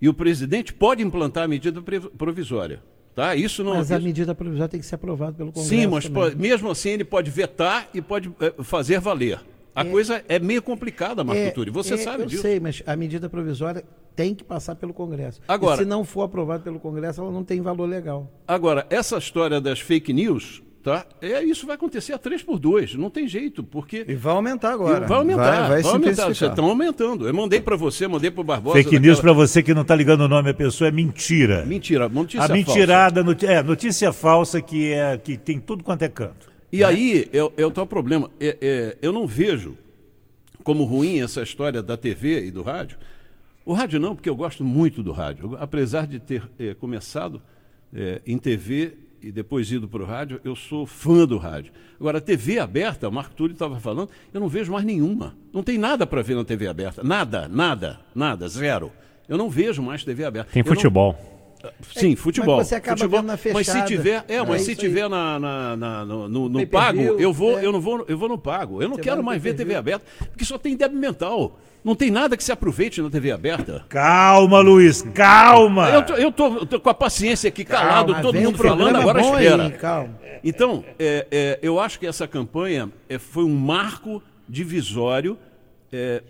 [0.00, 1.80] E o presidente pode implantar a medida
[2.18, 2.80] provisória.
[3.16, 3.34] Tá?
[3.34, 5.70] Isso não Mas a medida provisória tem que ser aprovada pelo Congresso.
[5.74, 6.30] Sim, mas também.
[6.32, 9.40] po- mesmo assim ele pode vetar e pode eh, fazer valer.
[9.74, 11.72] A coisa é meio complicada, Marco É, Túlio.
[11.72, 12.42] Você é, sabe eu disso.
[12.42, 13.82] sei, mas a medida provisória
[14.14, 15.40] tem que passar pelo Congresso.
[15.48, 18.30] Agora- E se não for aprovada pelo Congresso, ela não tem valor legal.
[18.46, 21.04] Agora, essa história das fake news, tá?
[21.20, 24.04] É, isso vai acontecer a 3 por 2 Não tem jeito, porque.
[24.06, 25.04] E vai aumentar agora.
[25.04, 26.22] Vai aumentar, Vai, vai, vai aumentar.
[26.26, 27.26] Vocês estão aumentando.
[27.26, 28.76] Eu mandei para você, mandei para o Barbosa.
[28.80, 31.64] Fake news daquela- para você que não está ligando o nome à pessoa é mentira.
[31.66, 32.54] Mentira, notícia a falsa.
[32.54, 36.48] mentirada, noti- é, notícia falsa que, é, que tem tudo quanto é canto.
[36.72, 38.30] E aí é, o- é o tal problema.
[38.38, 39.76] É- é, eu não vejo
[40.62, 42.96] como ruim essa história da TV e do rádio.
[43.64, 45.56] O rádio não, porque eu gosto muito do rádio.
[45.58, 47.42] Apesar de ter eh, começado
[47.92, 48.92] eh, em TV
[49.26, 51.72] e depois ido para o rádio, eu sou fã do rádio.
[51.98, 55.34] Agora, a TV aberta, o Marco Túlio estava falando, eu não vejo mais nenhuma.
[55.52, 57.02] Não tem nada para ver na TV aberta.
[57.02, 58.92] Nada, nada, nada, zero.
[59.28, 60.52] Eu não vejo mais TV aberta.
[60.52, 61.18] Tem futebol.
[61.94, 62.62] Sim, futebol.
[62.62, 65.76] você acaba futebol, vendo na Mas se tiver, é, mas É se tiver na, na-
[65.76, 67.64] na- no, no- no pago, eu vou, é.
[67.64, 68.82] eu não vou, eu vou no pago.
[68.82, 71.58] Eu não Você quero mais ver TV aberta, porque só tem débil mental.
[71.84, 73.84] Não tem nada que se aproveite na TV aberta.
[73.88, 75.88] Calma, Luiz, calma!
[75.90, 78.96] Eu tô, eu tô- eu tô com a paciência aqui calado, Calma, todo mundo falando,
[78.96, 79.62] agora bom espera.
[79.66, 80.18] aí, calma.
[80.42, 85.38] Então, é, é, eu acho que essa campanha é, foi um marco divisório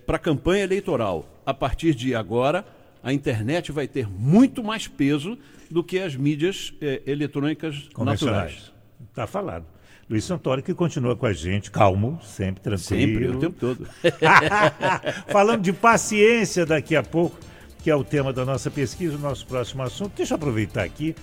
[0.05, 1.27] para a campanha eleitoral.
[1.45, 2.65] A partir de agora,
[3.07, 5.39] a internet vai ter muito mais peso
[5.71, 7.95] do que as mídias é, eletrônicas naturais.
[7.95, 8.73] Convencionais.
[9.15, 9.65] Tá falado.
[10.11, 12.79] Luiz Santoro que continua com a gente, calmo, sempre tranquilo.
[12.81, 13.87] Sempre, o tempo todo.
[15.31, 17.39] Falando de paciência daqui a pouco,
[17.81, 20.13] que é o tema da nossa pesquisa, o nosso próximo assunto.
[20.17, 21.15] Deixa eu aproveitar aqui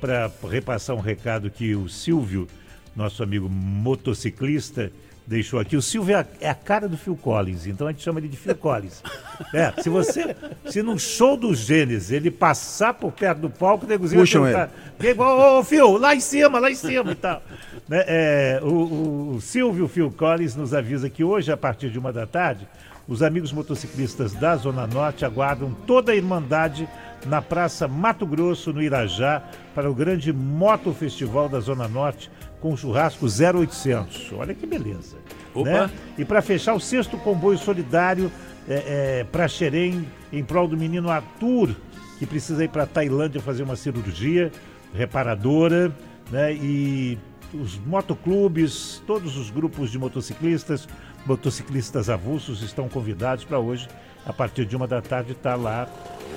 [0.00, 2.48] para repassar um recado que o Silvio,
[2.96, 4.90] nosso amigo motociclista,
[5.28, 5.76] deixou aqui.
[5.76, 8.28] O Silvio é a, é a cara do Phil Collins, então a gente chama ele
[8.28, 9.02] de Phil Collins.
[9.54, 10.34] É, se você,
[10.66, 14.52] se num show do Gênesis ele passar por perto do palco, o negozinho Puxam vai
[14.52, 17.40] perguntar, "Vem, Ô, ô, Phil, lá em cima, lá em cima e tal.
[17.88, 22.00] Né, é, o, o- o Silvio Phil Collins nos avisa que hoje, a partir de
[22.00, 22.66] uma da tarde,
[23.06, 26.88] os amigos motociclistas da Zona Norte aguardam toda a Irmandade
[27.24, 29.40] na Praça Mato Grosso, no Irajá,
[29.72, 32.28] para o grande Moto Festival da Zona Norte,
[32.60, 34.32] com churrasco 0800.
[34.32, 35.16] Olha que beleza.
[35.54, 35.70] Opa.
[35.70, 35.90] né?
[36.16, 38.30] E para fechar, o sexto comboio solidário
[38.68, 41.74] é, para Xerém, em prol do menino Arthur,
[42.18, 44.52] que precisa ir para Tailândia fazer uma cirurgia
[44.92, 45.94] reparadora,
[46.30, 46.52] né?
[46.52, 47.18] E
[47.54, 50.86] os motoclubes, todos os grupos de motociclistas,
[51.24, 53.88] motociclistas avulsos estão convidados para hoje,
[54.26, 55.88] a partir de uma da tarde, estar lá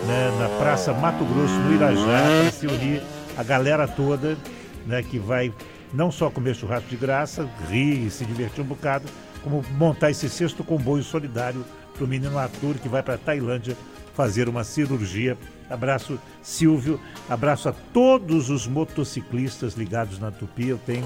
[0.08, 3.02] né, na Praça Mato Grosso, no Irajá, para se unir
[3.38, 4.38] a galera toda,
[4.86, 5.52] né, que vai
[5.94, 9.06] não só comer churrasco de graça, rir e se divertir um bocado,
[9.44, 13.76] como montar esse sexto comboio solidário para o menino Arthur, que vai para a Tailândia
[14.14, 15.38] fazer uma cirurgia.
[15.70, 17.00] Abraço, Silvio.
[17.30, 20.68] Abraço a todos os motociclistas ligados na Tupi.
[20.68, 21.06] Eu tenho,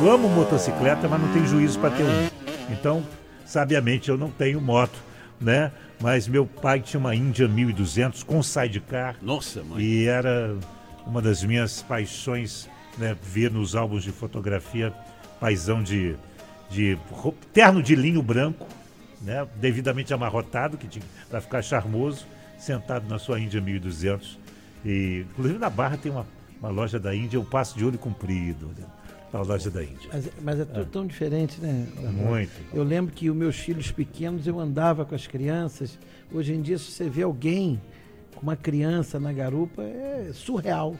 [0.00, 2.28] eu amo motocicleta, mas não tenho juízo para ter um.
[2.72, 3.04] Então,
[3.44, 4.98] sabiamente, eu não tenho moto,
[5.40, 5.70] né?
[6.00, 9.16] Mas meu pai tinha uma Índia 1200 com sidecar.
[9.22, 9.82] Nossa, mãe.
[9.82, 10.56] E era
[11.06, 12.68] uma das minhas paixões,
[12.98, 14.92] né, ver nos álbuns de fotografia
[15.40, 16.16] paisão de,
[16.70, 16.98] de
[17.52, 18.66] terno de linho branco,
[19.20, 22.26] né, devidamente amarrotado, que tinha para ficar charmoso,
[22.58, 24.38] sentado na sua Índia 1200.
[24.84, 26.26] E, inclusive na Barra tem uma,
[26.60, 28.86] uma loja da Índia, eu passo de olho comprido, né,
[29.32, 30.08] a loja da Índia.
[30.12, 31.86] Mas, mas é tudo tão diferente, né?
[32.10, 32.50] Muito.
[32.72, 35.98] Eu lembro que os meus filhos pequenos eu andava com as crianças.
[36.32, 37.80] Hoje em dia, se você vê alguém
[38.34, 40.96] com uma criança na garupa, é surreal.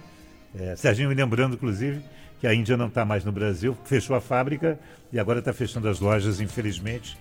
[0.58, 2.00] É, Serginho me lembrando, inclusive,
[2.40, 4.78] que a Índia não está mais no Brasil, fechou a fábrica
[5.12, 7.16] e agora está fechando as lojas, infelizmente,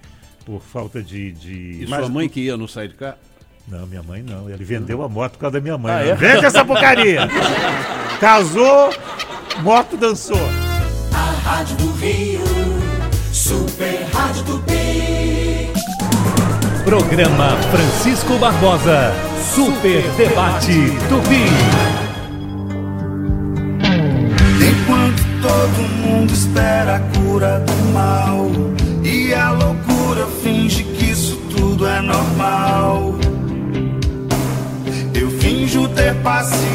[0.46, 1.32] por falta de.
[1.32, 1.84] de...
[1.84, 3.18] E sua mãe que ia no sidecar?
[3.68, 4.50] Não, minha mãe não.
[4.50, 5.92] Ele vendeu a moto por causa da minha mãe.
[5.92, 6.16] Ah, é?
[6.16, 7.22] Vende essa porcaria!
[8.20, 8.94] Casou,
[9.62, 10.38] moto dançou.
[11.14, 12.42] A Rádio do Rio,
[13.34, 15.74] Super Rádio do Pi.
[16.86, 19.12] Programa Francisco Barbosa.
[19.54, 20.74] Super Debate
[21.10, 22.05] Tupi.
[25.48, 28.48] Todo mundo espera a cura do mal
[29.04, 33.14] e a loucura finge que isso tudo é normal.
[35.14, 36.66] Eu finjo ter paciência.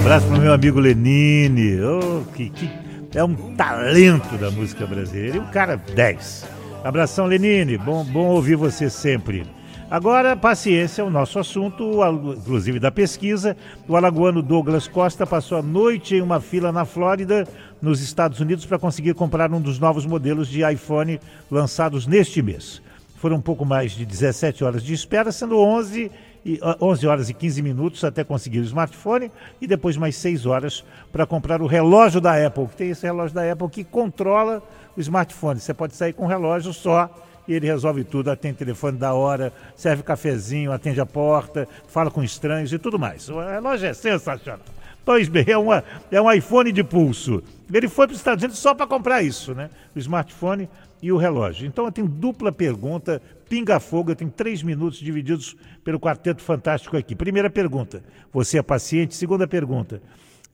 [0.00, 1.80] Abraço pro meu amigo Lenine.
[1.80, 2.70] Oh, que, que
[3.14, 5.36] é um talento da música brasileira.
[5.36, 6.44] E um cara 10.
[6.84, 7.78] Abração, Lenine.
[7.78, 9.46] Bom, bom ouvir você sempre.
[9.92, 12.00] Agora, paciência é o nosso assunto,
[12.34, 13.54] inclusive da pesquisa.
[13.86, 17.46] O alagoano Douglas Costa passou a noite em uma fila na Flórida,
[17.82, 22.80] nos Estados Unidos, para conseguir comprar um dos novos modelos de iPhone lançados neste mês.
[23.16, 26.10] Foram um pouco mais de 17 horas de espera, sendo 11,
[26.42, 30.46] e, ah, 11 horas e 15 minutos até conseguir o smartphone e depois mais 6
[30.46, 34.62] horas para comprar o relógio da Apple, que tem esse relógio da Apple que controla
[34.96, 35.60] o smartphone.
[35.60, 37.10] Você pode sair com um relógio só
[37.46, 42.22] e ele resolve tudo, atende telefone da hora, serve cafezinho, atende a porta, fala com
[42.22, 43.28] estranhos e tudo mais.
[43.28, 44.64] O relógio é sensacional.
[45.04, 47.42] Pois bem, é, uma, é um iPhone de pulso.
[47.72, 49.68] Ele foi para os Estados Unidos só para comprar isso, né?
[49.96, 50.68] O smartphone
[51.02, 51.66] e o relógio.
[51.66, 57.16] Então eu tenho dupla pergunta, pinga-fogo, eu tenho três minutos divididos pelo quarteto fantástico aqui.
[57.16, 58.02] Primeira pergunta,
[58.32, 59.16] você é paciente?
[59.16, 60.00] Segunda pergunta,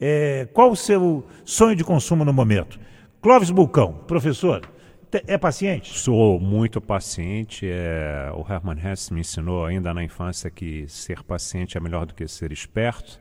[0.01, 2.81] é, qual o seu sonho de consumo no momento?
[3.21, 4.63] Clóvis Bulcão, professor,
[5.27, 5.99] é paciente?
[5.99, 7.69] Sou muito paciente.
[7.69, 12.15] é, o Hermann Hesse me ensinou ainda na infância que ser paciente é melhor do
[12.15, 13.21] que ser esperto.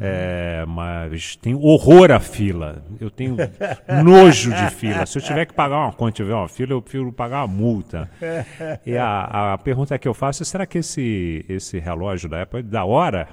[0.00, 2.82] É, mas tenho horror à fila.
[3.00, 3.36] Eu tenho
[4.04, 5.06] nojo de fila.
[5.06, 7.48] Se eu tiver que pagar uma conta e tiver uma fila, eu prefiro pagar uma
[7.54, 8.10] multa.
[8.84, 12.60] E a, a pergunta que eu faço é: será que esse, esse relógio da Apple
[12.60, 13.28] é da hora?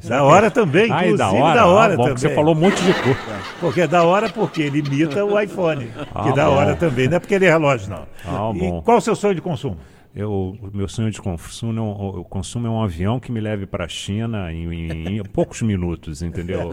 [0.00, 1.54] Será Da hora também, Ai, da inclusive hora.
[1.54, 2.18] da hora Ah, bom, também.
[2.18, 3.18] Você falou um monte de coisa.
[3.60, 6.52] Porque é da hora porque ele imita o iPhone, que Ah, da bom.
[6.56, 8.06] hora também, não é porque ele é relógio, não.
[8.24, 8.82] Ah, e bom.
[8.82, 9.76] qual o seu sonho de consumo?
[10.16, 13.40] Eu, o meu sonho de consumo é um, o consumo é um avião que me
[13.40, 16.70] leve para a China em, em- em poucos minutos, entendeu?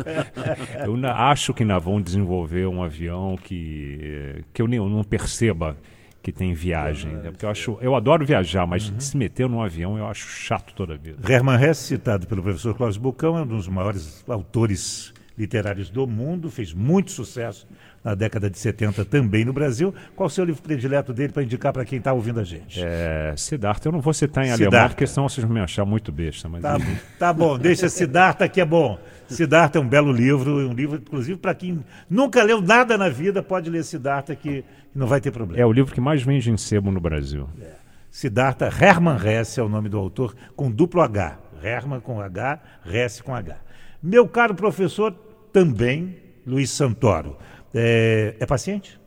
[0.84, 5.04] Eu na- acho que ainda vão desenvolver um avião que, que eu nem eu não
[5.04, 5.78] perceba
[6.26, 7.12] que tem viagem.
[7.12, 7.30] né?
[7.30, 10.96] Porque eu, acho, eu adoro viajar, mas se meter num avião eu acho chato toda
[10.96, 11.32] a vida.
[11.32, 16.50] Hermann Hesse, citado pelo professor Cláudio Bucão, é um dos maiores autores literários do mundo,
[16.50, 17.68] fez muito sucesso
[18.04, 19.94] na década de 70 também no Brasil.
[20.16, 22.82] Qual o seu livro predileto dele para indicar para quem está ouvindo a gente?
[22.84, 24.78] É, Siddhartha, eu não vou citar em Siddhartha.
[24.78, 26.50] alemão, porque senão vocês vão me achar muito besta.
[26.50, 26.78] Mas Tá,
[27.20, 28.98] tá bom, deixa Siddhartha que é bom.
[29.28, 33.42] Siddhartha é um belo livro, um livro, inclusive, para quem nunca leu nada na vida,
[33.42, 35.62] pode ler Siddhartha que não vai ter problema.
[35.62, 37.50] é o livro que mais vende em sebo no Brasil.
[38.12, 41.38] Siddhartha Hermann Hesse é o nome do autor, com duplo H.
[41.62, 43.58] Hermann com H, Hesse com H.
[44.02, 45.12] Meu caro professor,
[45.52, 47.38] também, Luiz Santoro.
[47.74, 49.00] É, é paciente?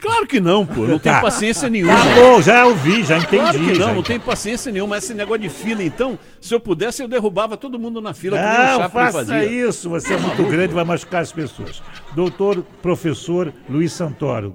[0.00, 0.86] Claro que não, pô.
[0.86, 1.20] Não tenho Tá.
[1.20, 1.94] paciência nenhuma.
[1.96, 3.36] Tá bom, já ouvi, já entendi.
[3.36, 4.96] Claro que já não, não tenho paciência nenhuma.
[4.98, 8.44] Esse negócio de fila, então, se eu pudesse, eu derrubava todo mundo na fila, que
[8.44, 9.44] Não, Chaplin faça fazia.
[9.68, 11.82] isso, você é muito grande, vai machucar as pessoas.
[12.14, 14.54] Doutor, professor Luiz Santoro,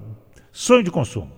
[0.52, 1.32] sonho de consumo.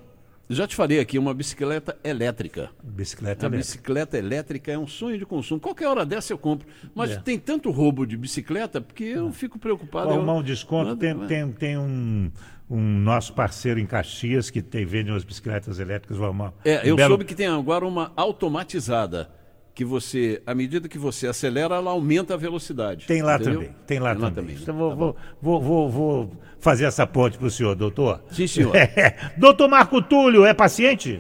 [0.50, 2.70] Já te falei aqui, uma bicicleta elétrica.
[2.84, 3.58] Bicicleta A elétrica.
[3.58, 5.60] bicicleta elétrica é um sonho de consumo.
[5.60, 6.68] Qualquer hora dessa eu compro.
[6.94, 7.16] Mas É.
[7.16, 10.06] tem tanto roubo de bicicleta porque eu fico preocupado.
[10.08, 12.30] Para eu- arrumar um desconto, Manda- tem, tem, tem um,
[12.76, 16.20] um nosso parceiro em Caxias que tem, vende umas bicicletas elétricas.
[16.22, 19.30] Arrumar É, um eu belo- soube que tem agora uma automatizada.
[19.76, 23.08] Que você, à medida que você acelera, ela aumenta a velocidade.
[23.08, 23.54] Tem lá entendeu?
[23.56, 24.56] também, tem lá Tem também.
[24.56, 24.62] né?
[24.62, 28.24] Então vou, Tá vou, vou, vou, vou fazer essa ponte para o senhor, doutor.
[28.30, 28.72] Sim, senhor.
[29.36, 31.20] doutor Marco Túlio, é paciente?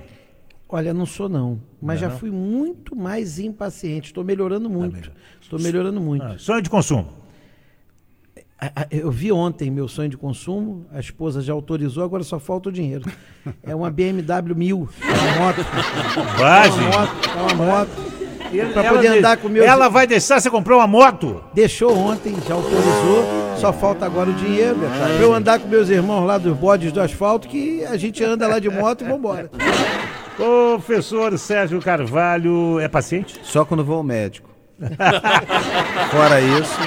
[0.69, 4.07] Olha, não sou não, mas já fui muito mais impaciente.
[4.07, 5.11] Estou melhorando muito.
[5.41, 6.23] Estou melhorando muito.
[6.23, 7.22] Ah, sonho de consumo.
[8.91, 12.71] Eu vi ontem meu sonho de consumo, a esposa já autorizou, agora só falta o
[12.71, 13.03] dinheiro.
[13.63, 15.59] É uma BMW 1000, é uma moto.
[15.61, 16.79] É Vagem.
[16.87, 18.13] uma moto, é uma moto.
[18.71, 21.43] Pra Ela poder de- andar com meus- Ela vai deixar você comprar uma moto?
[21.55, 23.25] Deixou ontem, já autorizou,
[23.57, 24.77] só falta agora o dinheiro.
[24.79, 28.47] Pra eu andar com meus irmãos lá dos bodes do asfalto, que a gente anda
[28.47, 29.49] lá de moto e vambora.
[30.37, 33.39] Professor Sérgio Carvalho, é paciente?
[33.43, 34.52] Só quando vou ao médico.
[36.11, 36.77] Fora isso,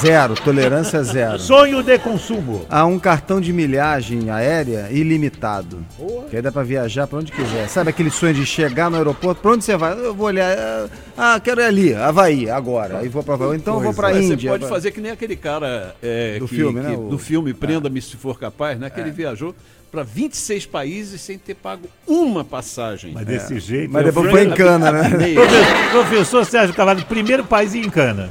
[0.00, 1.38] zero, tolerância zero.
[1.38, 2.64] Sonho de consumo.
[2.68, 5.84] Há um cartão de milhagem aérea ilimitado.
[6.30, 7.68] Que aí dá pra viajar pra onde quiser.
[7.68, 9.40] Sabe aquele sonho de chegar no aeroporto?
[9.42, 9.92] Pra onde você vai?
[9.92, 10.50] Eu vou olhar.
[10.50, 12.98] é, Ah, quero ir ali, Havaí, agora.
[12.98, 13.56] Aí vou pra Havaí.
[13.56, 14.50] Então eu vou pra Mas Índia.
[14.52, 16.96] Você pode fazer que nem aquele cara é, Do que- filme, que- né?
[16.96, 18.88] O- do filme Prenda-me se for capaz, né?
[18.90, 19.54] Que ele viajou
[19.92, 23.12] para 26 países sem ter pago uma passagem.
[23.12, 23.92] Mas desse jeito.
[23.92, 25.10] Mas é depois foi em cana, né?
[25.92, 28.26] Professor Sérgio Carvalho, primeiro país em cana.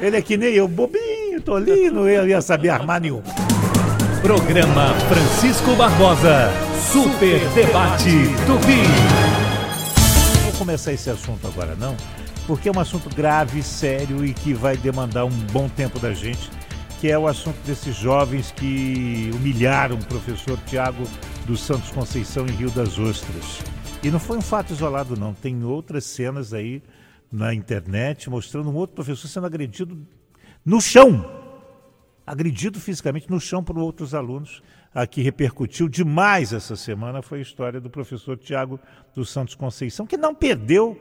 [0.00, 3.22] Ele é que nem eu, bobinho, tolino, eu ia saber armar nenhum.
[4.22, 6.48] Programa Francisco Barbosa.
[6.92, 8.10] Super Debate
[8.46, 8.82] Tupi.
[10.36, 11.96] Não vou começar esse assunto agora, não,
[12.46, 16.48] porque é um assunto grave, sério e que vai demandar um bom tempo da gente,
[17.00, 21.04] que é o assunto desses jovens que humilharam o professor Tiago
[21.46, 23.60] dos Santos Conceição em Rio das Ostras.
[24.02, 25.34] E não foi um fato isolado, não.
[25.34, 26.82] Tem outras cenas aí
[27.30, 30.06] na internet mostrando um outro professor sendo agredido
[30.64, 31.24] no chão.
[32.26, 34.62] agredido fisicamente no chão por outros alunos.
[34.94, 38.80] A que repercutiu demais essa semana foi a história do professor Tiago
[39.14, 40.98] dos Santos Conceição, que não perdeu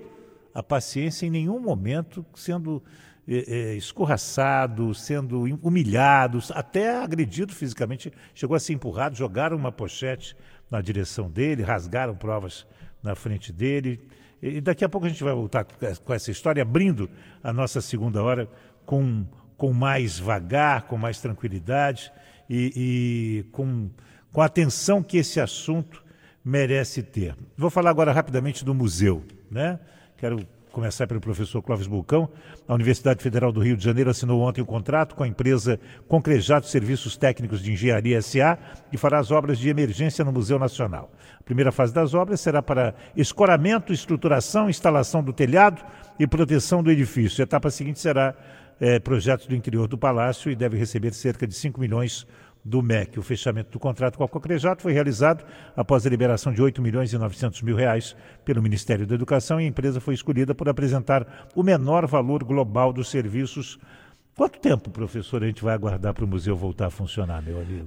[0.53, 2.83] a paciência em nenhum momento, sendo
[3.27, 8.11] eh, eh, escorraçado, sendo humilhado, até agredido fisicamente.
[8.33, 10.35] Chegou a ser empurrado, jogaram uma pochete
[10.69, 12.67] na direção dele, rasgaram provas
[13.01, 14.07] na frente dele.
[14.41, 17.09] E daqui a pouco a gente vai voltar com essa história, abrindo
[17.43, 18.47] a nossa segunda hora
[18.85, 19.25] com,
[19.57, 22.11] com mais vagar, com mais tranquilidade
[22.49, 23.89] e, e com,
[24.31, 26.03] com a atenção que esse assunto
[26.43, 27.35] merece ter.
[27.57, 29.23] Vou falar agora rapidamente do museu.
[29.49, 29.79] Né?
[30.17, 32.29] Quero começar pelo professor Clóvis Bulcão.
[32.67, 36.67] A Universidade Federal do Rio de Janeiro assinou ontem um contrato com a empresa Concrejato
[36.67, 38.59] Serviços Técnicos de Engenharia SA
[38.91, 41.09] e fará as obras de emergência no Museu Nacional.
[41.39, 45.81] A primeira fase das obras será para escoramento, estruturação, instalação do telhado
[46.19, 47.41] e proteção do edifício.
[47.41, 48.35] A etapa seguinte será
[48.77, 52.27] é, projetos do interior do palácio e deve receber cerca de 5 milhões
[52.65, 53.19] do MEC.
[53.19, 55.45] O fechamento do contrato com a Cocrejato foi realizado
[55.77, 59.65] após a liberação de 8 milhões e 900 mil reais pelo Ministério da Educação e
[59.65, 63.77] a empresa foi escolhida por apresentar o menor valor global dos serviços.
[64.35, 67.85] Quanto tempo, professor, a gente vai aguardar para o museu voltar a funcionar, meu amigo?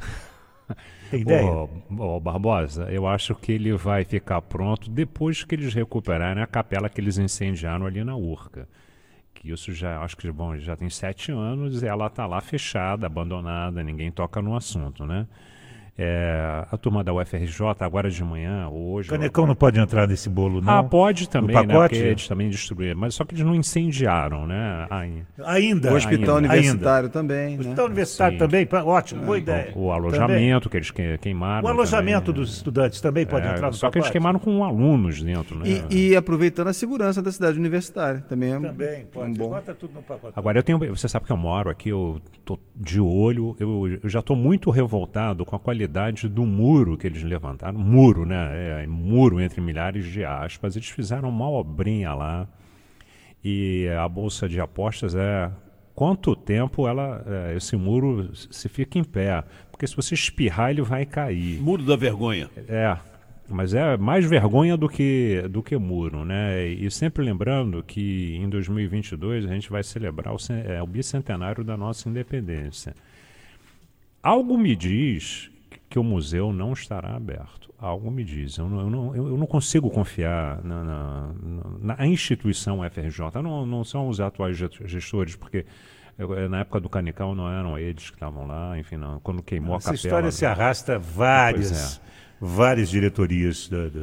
[1.11, 1.45] Tem ideia?
[1.45, 6.47] Ô, ô, Barbosa, eu acho que ele vai ficar pronto depois que eles recuperarem a
[6.47, 8.69] capela que eles incendiaram ali na Urca
[9.39, 13.83] que isso já acho que bom já tem sete anos ela está lá fechada abandonada
[13.83, 15.27] ninguém toca no assunto né
[16.01, 19.09] é, a turma da UFRJ, agora de manhã, hoje.
[19.09, 20.73] Canecão não pode entrar nesse bolo, não?
[20.73, 21.75] Ah, pode também, né?
[21.75, 22.97] Porque eles também destruíram.
[22.97, 24.87] Mas só que eles não incendiaram, né?
[25.45, 25.93] Ainda.
[25.93, 26.49] O hospital ainda.
[26.49, 27.09] universitário ainda.
[27.09, 27.57] também.
[27.57, 27.85] O hospital né?
[27.87, 28.39] universitário Sim.
[28.39, 29.73] também, ótimo, boa é, ideia.
[29.75, 30.85] O, o alojamento também.
[30.85, 31.67] que eles queimaram.
[31.67, 33.93] O alojamento também, dos estudantes também pode é, entrar no Só pacote.
[33.93, 35.85] que eles queimaram com alunos dentro, né?
[35.91, 38.21] E, e aproveitando a segurança da cidade universitária.
[38.29, 39.31] Também é Também, pode.
[39.33, 39.49] Um bom...
[39.49, 40.33] Bota tudo no pacote.
[40.37, 40.79] Agora, eu tenho.
[40.79, 44.71] Você sabe que eu moro aqui, eu tô de olho, eu, eu já estou muito
[44.71, 45.88] revoltado com a qualidade
[46.29, 48.83] do muro muro que eles levantaram, muro, né?
[48.83, 50.77] É, muro entre milhares de aspas.
[50.77, 52.49] Eles fizeram uma obrinha lá
[53.45, 55.51] e a bolsa de apostas é
[55.95, 60.83] quanto tempo ela é, esse muro se fica em pé, porque se você espirrar ele
[60.83, 61.61] vai cair.
[61.61, 62.49] Muro da vergonha.
[62.69, 62.97] É.
[63.51, 66.67] Mas é mais vergonha do que, do que muro, né?
[66.67, 71.75] E sempre lembrando que em 2022 a gente vai celebrar o, é, o bicentenário da
[71.75, 72.95] nossa independência.
[74.23, 75.51] Algo me diz
[75.89, 77.73] que o museu não estará aberto.
[77.79, 78.59] Algo me diz.
[78.59, 81.35] Eu não, eu não, eu não consigo confiar na, na,
[81.97, 83.43] na, instituição FRJ.
[83.43, 85.65] Não, não são os atuais gestores, porque
[86.19, 89.77] eu, na época do Canical não eram eles que estavam lá, enfim, não, quando queimou
[89.77, 89.97] Essa a capela.
[89.97, 92.01] Essa história se arrasta várias, é.
[92.41, 94.01] várias diretorias da, da,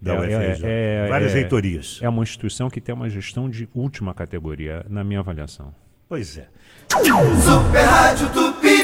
[0.00, 2.00] da é, UFRJ, é, é, várias reitorias.
[2.02, 5.72] É uma instituição que tem uma gestão de última categoria, na minha avaliação.
[6.08, 6.48] Pois é.
[6.90, 8.78] Super Rádio Tupi.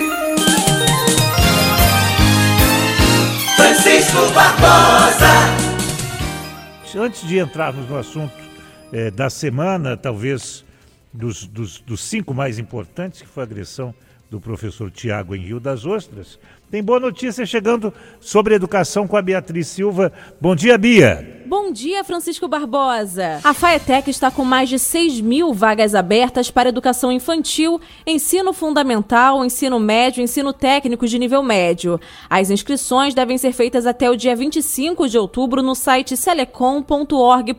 [4.35, 5.28] Barbosa.
[6.96, 8.35] Antes de entrarmos no assunto
[8.92, 10.64] é, da semana, talvez
[11.12, 13.94] dos, dos, dos, cinco mais importantes, que foi a agressão
[14.28, 16.40] do professor Tiago em Rio das Ostras,
[16.72, 20.12] tem boa notícia chegando sobre educação com a Beatriz Silva.
[20.40, 21.34] Bom dia, Bia.
[21.57, 23.40] Bom dia, Francisco Barbosa.
[23.45, 29.45] A FAETEC está com mais de 6 mil vagas abertas para educação infantil, ensino fundamental,
[29.45, 32.01] ensino médio ensino técnico de nível médio.
[32.29, 37.55] As inscrições devem ser feitas até o dia 25 de outubro no site selecom.org.br.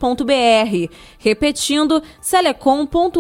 [1.17, 3.15] Repetindo, selecom.org.br.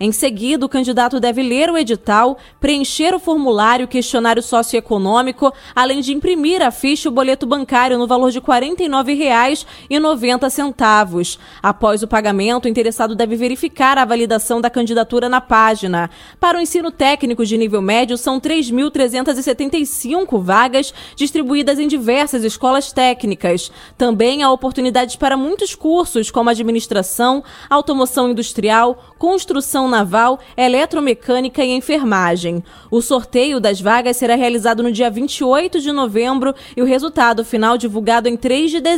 [0.00, 6.14] Em seguida, o candidato deve ler o edital, preencher o formulário questionário socioeconômico, além de
[6.14, 11.38] imprimir a ficha e o boleto bancário no valor de R$ 49 R$ 49,90.
[11.62, 16.10] Após o pagamento, o interessado deve verificar a validação da candidatura na página.
[16.38, 23.70] Para o ensino técnico de nível médio, são 3.375 vagas distribuídas em diversas escolas técnicas.
[23.96, 32.62] Também há oportunidades para muitos cursos, como administração, automoção industrial, construção naval, eletromecânica e enfermagem.
[32.90, 37.78] O sorteio das vagas será realizado no dia 28 de novembro e o resultado final
[37.78, 38.91] divulgado em 3 de dezembro.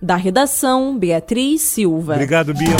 [0.00, 2.14] Da redação, Beatriz Silva.
[2.14, 2.76] Obrigado, Bia.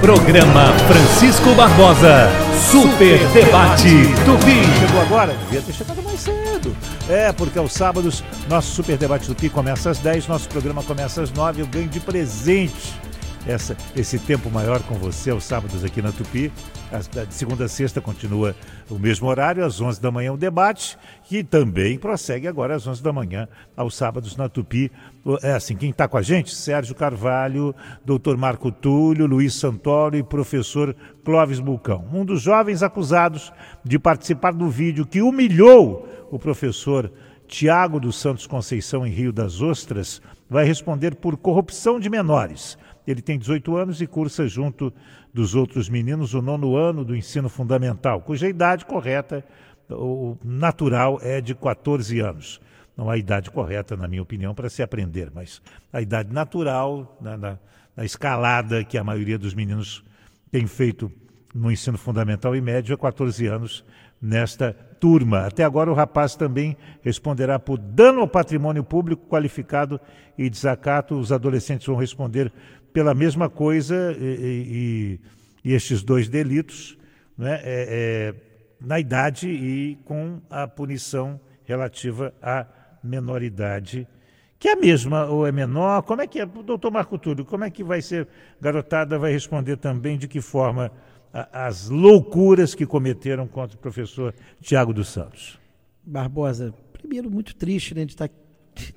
[0.00, 2.28] Programa Francisco Barbosa.
[2.70, 3.88] Super Debate
[4.24, 4.62] Tupi.
[4.78, 5.34] Chegou agora?
[5.44, 6.76] Devia ter chegado mais cedo.
[7.08, 11.32] É, porque aos sábados, nosso Super Debate Tupi começa às 10, nosso programa começa às
[11.32, 11.62] 9.
[11.62, 12.92] Eu ganho de presente
[13.46, 16.52] essa, esse tempo maior com você aos sábados aqui na Tupi.
[17.26, 18.54] De segunda a sexta continua
[18.90, 23.02] o mesmo horário, às 11 da manhã o debate, que também prossegue agora às 11
[23.02, 24.92] da manhã, aos sábados na Tupi.
[25.42, 26.54] É assim, quem está com a gente?
[26.54, 27.74] Sérgio Carvalho,
[28.04, 32.04] doutor Marco Túlio, Luiz Santoro e professor Clóvis Bulcão.
[32.12, 37.10] Um dos jovens acusados de participar do vídeo que humilhou o professor
[37.46, 42.78] Tiago dos Santos Conceição em Rio das Ostras vai responder por corrupção de menores.
[43.06, 44.92] Ele tem 18 anos e cursa junto
[45.32, 49.44] dos outros meninos o nono ano do ensino fundamental, cuja idade correta,
[49.90, 52.60] o natural, é de 14 anos.
[52.96, 55.60] Não há idade correta, na minha opinião, para se aprender, mas
[55.92, 57.58] a idade natural, na, na-
[57.96, 60.02] na escalada que a maioria dos meninos
[60.50, 61.10] tem feito
[61.54, 63.84] no ensino fundamental e médio, é 14 anos
[64.20, 65.40] nesta turma.
[65.46, 70.00] Até agora, o rapaz também responderá por dano ao patrimônio público qualificado
[70.38, 71.18] e desacato.
[71.18, 72.50] Os adolescentes vão responder
[72.92, 75.18] pela mesma coisa e,
[75.64, 76.98] e- e estes dois delitos
[77.36, 78.34] né, é-
[78.80, 82.66] na idade e com a punição relativa à
[83.02, 84.06] menoridade.
[84.58, 86.02] Que é a mesma ou é menor?
[86.02, 86.46] Como é que é?
[86.46, 88.28] Doutor Marco Túlio, como é que vai ser?
[88.60, 90.90] Garotada vai responder também de que forma
[91.32, 95.58] a- as loucuras que cometeram contra o professor Tiago dos Santos.
[96.04, 98.30] Barbosa, primeiro, muito triste, né, de de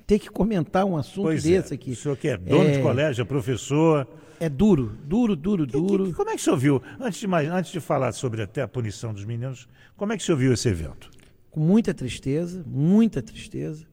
[0.06, 1.90] ter que comentar um assunto Pois desse é, aqui.
[1.92, 2.82] O senhor que é dono de É.
[2.82, 4.06] colégio, é professor.
[4.38, 6.12] É duro, duro, duro, duro.
[6.12, 8.68] Como é que o senhor viu, antes de, mais, antes de falar sobre até a
[8.68, 9.66] punição dos meninos,
[9.96, 11.10] como é que o senhor viu esse evento?
[11.50, 13.86] com muita tristeza, muita tristeza.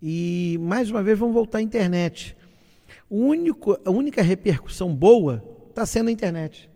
[0.00, 2.34] E mais uma vez vamos voltar à internet.
[3.10, 6.70] O único, a única repercussão boa está sendo a internet.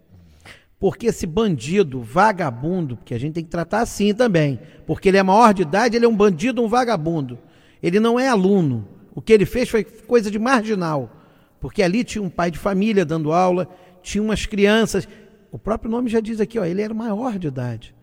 [0.78, 5.22] Porque esse bandido, vagabundo, porque a gente tem que tratar assim também, porque ele é
[5.22, 7.38] maior de idade, ele é um bandido, um vagabundo.
[7.82, 8.88] Ele não é aluno.
[9.14, 11.10] O que ele fez foi coisa de marginal.
[11.60, 13.68] Porque ali tinha um pai de família dando aula,
[14.02, 15.08] tinha umas crianças.
[15.50, 17.94] O próprio nome já diz aqui, ó, ele era maior de idade.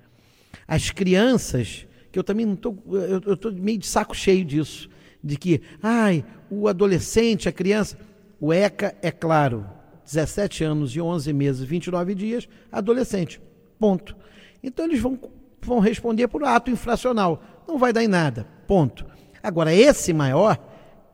[0.67, 2.78] As crianças, que eu também não estou.
[3.26, 4.89] Eu estou meio de saco cheio disso.
[5.23, 7.97] De que, ai, o adolescente, a criança.
[8.39, 9.65] O ECA, é claro,
[10.05, 13.41] 17 anos e 11 meses, 29 dias, adolescente.
[13.80, 14.15] Ponto.
[14.61, 15.19] Então eles vão,
[15.61, 17.43] vão responder por ato infracional.
[17.67, 18.47] Não vai dar em nada.
[18.67, 19.05] Ponto.
[19.46, 20.58] Agora, esse maior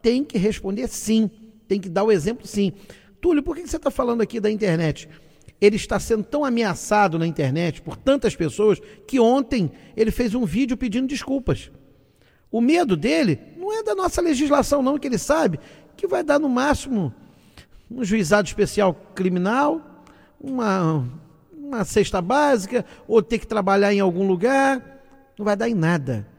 [0.02, 1.30] tem que responder sim.
[1.68, 2.72] Tem que dar o exemplo sim.
[3.20, 5.10] Túlio, por que você está falando aqui da internet?
[5.60, 10.46] Ele está sendo tão ameaçado na internet por tantas pessoas que ontem ele fez um
[10.46, 11.70] vídeo pedindo desculpas.
[12.50, 15.60] O medo dele não é da nossa legislação, não, que ele sabe
[15.98, 17.14] que vai dar no máximo
[17.90, 20.06] um juizado especial criminal,
[20.40, 21.06] uma,
[21.54, 25.04] uma cesta básica, ou ter que trabalhar em algum lugar.
[25.38, 26.31] Não vai dar em nada.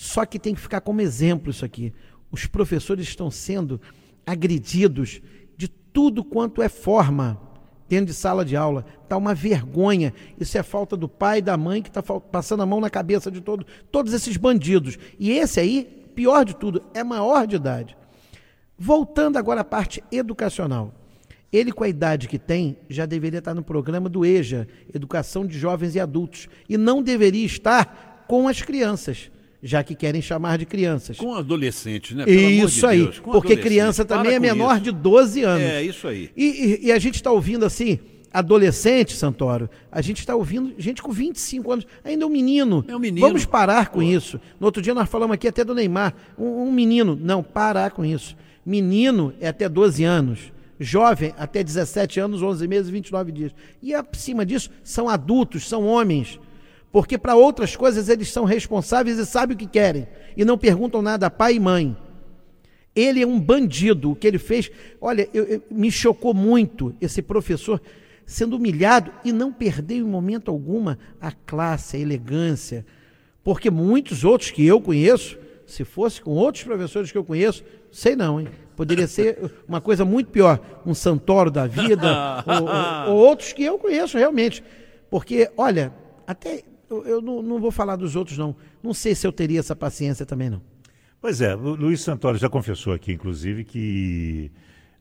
[0.00, 1.92] Só que tem que ficar como exemplo isso aqui.
[2.32, 3.78] Os professores estão sendo
[4.24, 5.20] agredidos
[5.58, 7.38] de tudo quanto é forma
[7.86, 8.86] dentro de sala de aula.
[9.02, 10.14] Está uma vergonha.
[10.40, 13.30] Isso é falta do pai e da mãe que está passando a mão na cabeça
[13.30, 14.98] de todo, todos esses bandidos.
[15.18, 15.84] E esse aí,
[16.14, 17.94] pior de tudo, é maior de idade.
[18.78, 20.94] Voltando agora à parte educacional.
[21.52, 25.58] Ele, com a idade que tem, já deveria estar no programa do EJA, Educação de
[25.58, 29.30] Jovens e Adultos, e não deveria estar com as crianças,
[29.62, 31.16] já que querem chamar de crianças.
[31.16, 32.24] Com adolescente, né?
[32.24, 34.84] Pelo Isso de aí, Deus, porque criança também é menor isso.
[34.84, 35.62] de 12 anos.
[35.62, 36.30] É, isso aí.
[36.36, 37.98] E, e- e a gente está ouvindo assim,
[38.32, 42.84] adolescente, Santoro, a gente está ouvindo gente com 25 anos, ainda é um menino.
[42.88, 43.26] É um menino.
[43.26, 44.40] Vamos parar com isso.
[44.58, 47.18] No outro dia nós falamos aqui até do Neymar, um, um menino.
[47.20, 48.36] Não, parar com isso.
[48.64, 50.52] Menino é até 12 anos.
[50.82, 53.52] Jovem até 17 anos, 11 meses e 29 dias.
[53.82, 56.38] E acima disso, são adultos, são homens.
[56.92, 60.08] Porque para outras coisas eles são responsáveis e sabem o que querem.
[60.36, 61.96] E não perguntam nada a pai e mãe.
[62.94, 64.10] Ele é um bandido.
[64.10, 64.70] O que ele fez,
[65.00, 67.80] olha, eu- eu- me chocou muito esse professor
[68.26, 72.84] sendo humilhado e não perdeu em momento alguma a classe, a elegância.
[73.44, 77.62] Porque muitos outros que eu conheço, se fosse com outros professores que eu conheço,
[77.92, 78.48] sei não, hein?
[78.76, 79.38] Poderia ser
[79.68, 82.42] uma coisa muito pior, um Santoro da vida,
[83.06, 84.62] ou, ou- ou outros que eu conheço realmente.
[85.08, 85.92] Porque, olha,
[86.26, 88.54] até eu, eu não, não vou falar dos outros, não.
[88.82, 90.60] Não sei se eu teria essa paciência também, não.
[91.20, 94.50] Pois é, o Luiz Santoro já confessou aqui, inclusive, que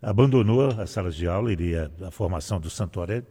[0.02, 3.24] abandonou as salas de aula, ele, a, a formação do Santoro é,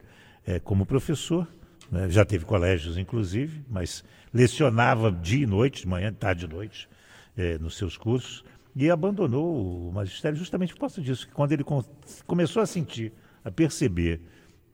[0.46, 1.46] é como professor,
[1.90, 2.08] né?
[2.08, 4.02] já teve colégios, inclusive, mas
[4.32, 6.88] lecionava dia e noite, de manhã, tarde e noite,
[7.36, 8.44] eh, nos seus cursos,
[8.76, 11.84] e abandonou o magistério justamente por causa disso, que quando ele com-
[12.26, 13.12] começou a sentir,
[13.44, 14.20] a perceber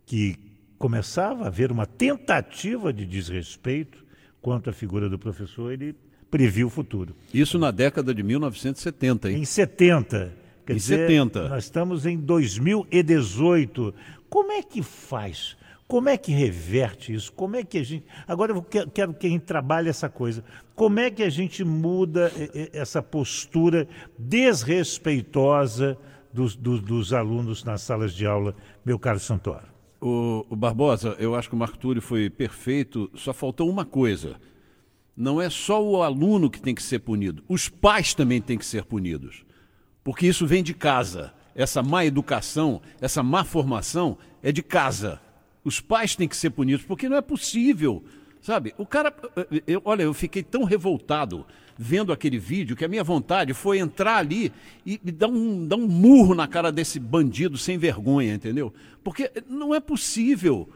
[0.04, 0.36] que
[0.78, 4.04] começava a haver uma tentativa de desrespeito
[4.42, 5.94] quanto à figura do professor, ele
[6.30, 7.14] previu o futuro.
[7.32, 9.38] Isso na década de 1970, hein?
[9.40, 10.32] Em 70,
[10.66, 11.48] Quer Em dizer, 70.
[11.50, 13.94] Nós estamos em 2018.
[14.30, 15.56] Como é que faz?
[15.86, 17.30] Como é que reverte isso?
[17.32, 18.06] Como é que a gente.
[18.26, 20.42] Agora eu que- quero que a gente trabalhe essa coisa.
[20.74, 23.86] Como é que a gente muda eh, eh, essa postura
[24.18, 25.96] desrespeitosa
[26.32, 28.54] dos, dos- dos alunos nas salas de aula,
[28.84, 29.73] meu caro Santoro?
[30.06, 34.38] O, o Barbosa, eu acho que o Marco Túlio foi perfeito, só faltou uma coisa.
[35.16, 38.66] Não é só o aluno que tem que ser punido, os pais também têm que
[38.66, 39.46] ser punidos.
[40.02, 41.32] Porque isso vem de casa.
[41.54, 45.22] Essa má educação, essa má formação é de casa.
[45.64, 48.04] Os pais têm que ser punidos, porque não é possível.
[48.44, 49.10] Sabe, o cara.
[49.66, 51.46] eu- olha, eu fiquei tão revoltado
[51.78, 54.52] vendo aquele vídeo que a minha vontade foi entrar ali
[54.84, 58.70] e, e dar, um, dar um murro na cara desse bandido sem vergonha, entendeu?
[59.02, 60.68] Porque não é possível.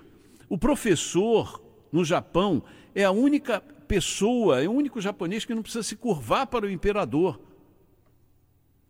[0.49, 1.63] O professor
[1.93, 2.63] no Japão
[2.95, 6.71] é a única pessoa, é o único japonês que não precisa se curvar para o
[6.71, 7.39] imperador.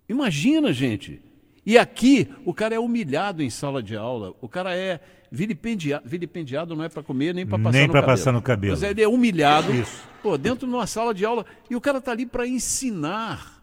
[0.08, 1.20] Imagina, gente.
[1.66, 5.00] E aqui o cara é humilhado em sala de aula, o cara é
[5.30, 8.06] vilipendiado, vilipendiado não é para comer nem para passar Nem no cabelo.
[8.12, 8.72] passar no cabelo.
[8.72, 10.02] Mas ele é humilhado, Isso.
[10.22, 13.56] pô, dentro de uma sala de aula e o cara tá ali para ensinar.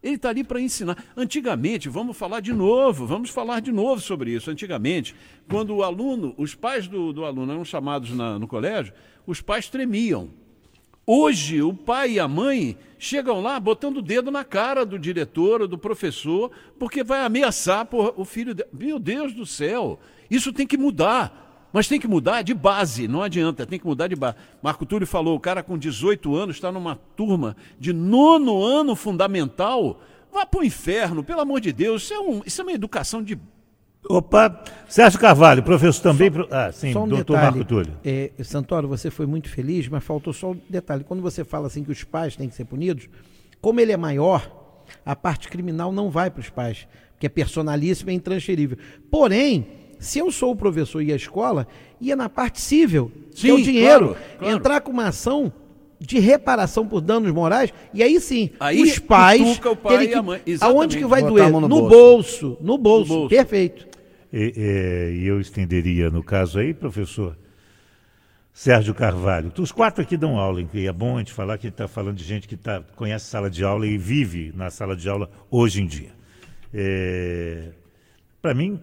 [0.00, 0.96] Ele está ali para ensinar.
[1.16, 4.48] Antigamente, vamos falar de novo, vamos falar de novo sobre isso.
[4.48, 5.12] Antigamente,
[5.50, 8.92] quando o aluno, os pais do, do aluno eram chamados na- no colégio,
[9.26, 10.28] os pais tremiam.
[11.04, 15.62] Hoje, o pai e a mãe chegam lá botando o dedo na cara do diretor
[15.62, 18.68] ou do professor, porque vai ameaçar o filho dele.
[18.72, 19.98] Meu Deus do céu,
[20.30, 21.46] isso tem que mudar.
[21.70, 24.36] Mas tem que mudar de base, não adianta, tem que mudar de base.
[24.62, 30.00] Marco Túlio falou: o cara com 18 anos está numa turma de nono ano fundamental.
[30.32, 33.22] Vá para o inferno, pelo amor de Deus, isso é, um- isso é uma educação
[33.22, 33.38] de.
[34.08, 36.30] Opa, Sérgio Carvalho, professor também.
[36.30, 37.56] pro- Ah, sim, Só um doutor detalhe.
[37.56, 37.98] Marco Túlio.
[38.02, 41.04] É, Santoro, você foi muito feliz, mas faltou só um detalhe.
[41.04, 43.08] Quando você fala assim que os pais têm que ser punidos,
[43.60, 44.50] como ele é maior,
[45.04, 48.78] a parte criminal não vai para os pais, porque é personalíssimo e intransferível.
[49.10, 49.66] Porém,
[49.98, 51.66] se eu sou o professor e a escola,
[52.00, 54.56] ia na parte cível, que é o Sim, dinheiro, claro, claro.
[54.56, 55.52] entrar com uma ação
[56.00, 60.08] de reparação por danos morais, e aí sim, Aí os pais o pai terem e
[60.10, 60.40] que, a mãe.
[60.60, 61.50] aonde que vai doer?
[61.50, 61.88] no No bolso.
[61.90, 63.28] bolso, no bolso, bolso.
[63.28, 63.88] perfeito.
[64.32, 67.36] E, é, e eu estenderia no caso aí, professor
[68.52, 69.52] Sérgio Carvalho.
[69.58, 71.88] Os quatro aqui dão aula, e é bom a gente falar que a gente está
[71.88, 75.28] falando de gente que tá, conhece sala de aula e vive na sala de aula
[75.50, 76.10] hoje em dia.
[78.40, 78.80] Para mim, o-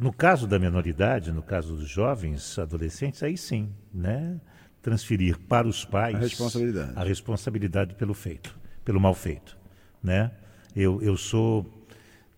[0.00, 4.40] no caso da menoridade, no caso dos jovens, adolescentes, aí sim, né?
[4.80, 6.92] Transferir para os pais A responsabilidade.
[6.94, 9.56] a responsabilidade pelo feito, pelo mal feito,
[10.02, 10.30] né?
[10.76, 11.66] Eu, eu sou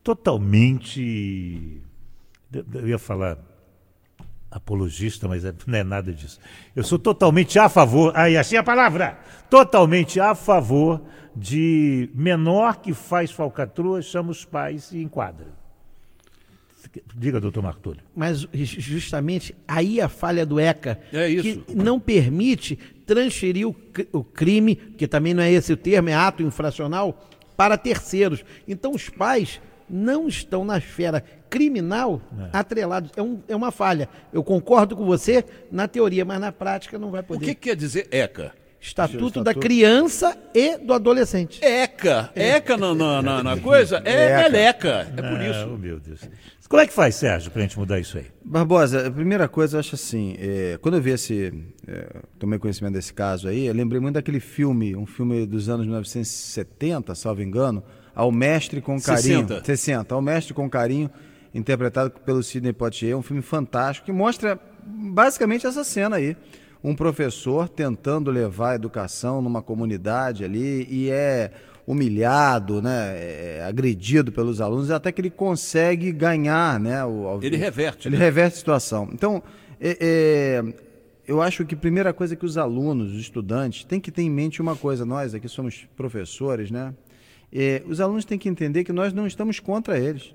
[0.03, 1.81] totalmente,
[2.53, 3.37] eu- ia falar
[4.51, 6.41] apologista, mas é- não é nada disso.
[6.75, 11.03] Eu sou totalmente a favor, aí achei a palavra, totalmente a favor
[11.37, 15.60] de menor que faz falcatrua, chama os pais e enquadra.
[17.15, 18.01] Diga, doutor Marco Túlio.
[18.15, 21.61] Mas justamente aí a falha do ECA, É isso.
[21.63, 23.77] que não permite transferir o,
[24.13, 28.45] o crime, que também não é esse o termo, é ato infracional, para terceiros.
[28.67, 32.23] Então os pais não estão na esfera criminal
[32.53, 33.11] atrelados.
[33.17, 34.09] É, um- é uma falha.
[34.33, 37.45] Eu concordo com você na teoria, mas na prática não vai O poder.
[37.47, 38.53] que quer dizer ECA?
[38.81, 41.63] Estatuto da criança e do adolescente.
[41.63, 42.31] ECA.
[42.35, 45.07] ECA na, na, na- na coisa é meleca.
[45.17, 45.71] É por Ah, isso.
[45.75, 46.21] oh, meu Deus.
[46.69, 48.27] Como é que faz, Sérgio, para a gente mudar isso aí?
[48.45, 51.53] Barbosa, a primeira coisa, eu acho assim, é, quando eu vi esse,
[51.87, 55.85] é, tomei conhecimento desse caso aí, eu lembrei muito daquele filme, um filme dos anos
[55.87, 57.83] 1970, salvo engano,
[58.15, 59.41] Ao Mestre com Carinho.
[59.49, 59.65] 60.
[59.65, 60.15] 60.
[60.15, 61.11] Ao Mestre com Carinho,
[61.53, 66.37] interpretado pelo Sidney Poitier, um filme fantástico que mostra basicamente essa cena aí.
[66.83, 71.51] Um professor tentando levar a educação numa comunidade ali e é
[71.87, 78.07] humilhado, né, é agredido pelos alunos, até que ele consegue ganhar, né, o, Ele reverte,
[78.07, 78.25] Ele né?
[78.25, 79.09] reverte a situação.
[79.13, 79.43] Então,
[79.81, 80.75] é, é,
[81.27, 84.31] eu acho que a primeira coisa que os alunos, os estudantes, têm que ter em
[84.31, 86.95] mente uma coisa, nós aqui somos professores, né?
[87.53, 90.35] É, os alunos têm que entender que nós não estamos contra eles.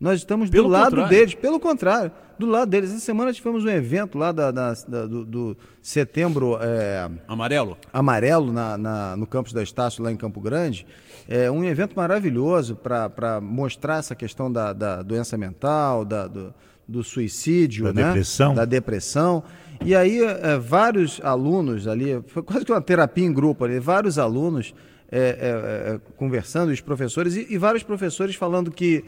[0.00, 1.10] Nós estamos Pelo do lado contrário.
[1.10, 2.90] deles, pelo contrário, do lado deles.
[2.90, 7.76] Essa semana tivemos um evento lá da, da- da- do, do setembro é, Amarelo?
[7.92, 10.86] amarelo na, na- no campus da Estácio, lá em Campo Grande.
[11.28, 16.54] É um evento maravilhoso para mostrar essa questão da, da doença mental, da- do,
[16.86, 18.04] do suicídio, Da né?
[18.06, 18.54] depressão.
[18.54, 19.42] da depressão.
[19.84, 24.18] E aí, é, vários alunos ali, foi quase que uma terapia em grupo ali, vários
[24.18, 24.74] alunos
[25.10, 29.04] é, é, é, conversando, os professores, e, e vários professores falando que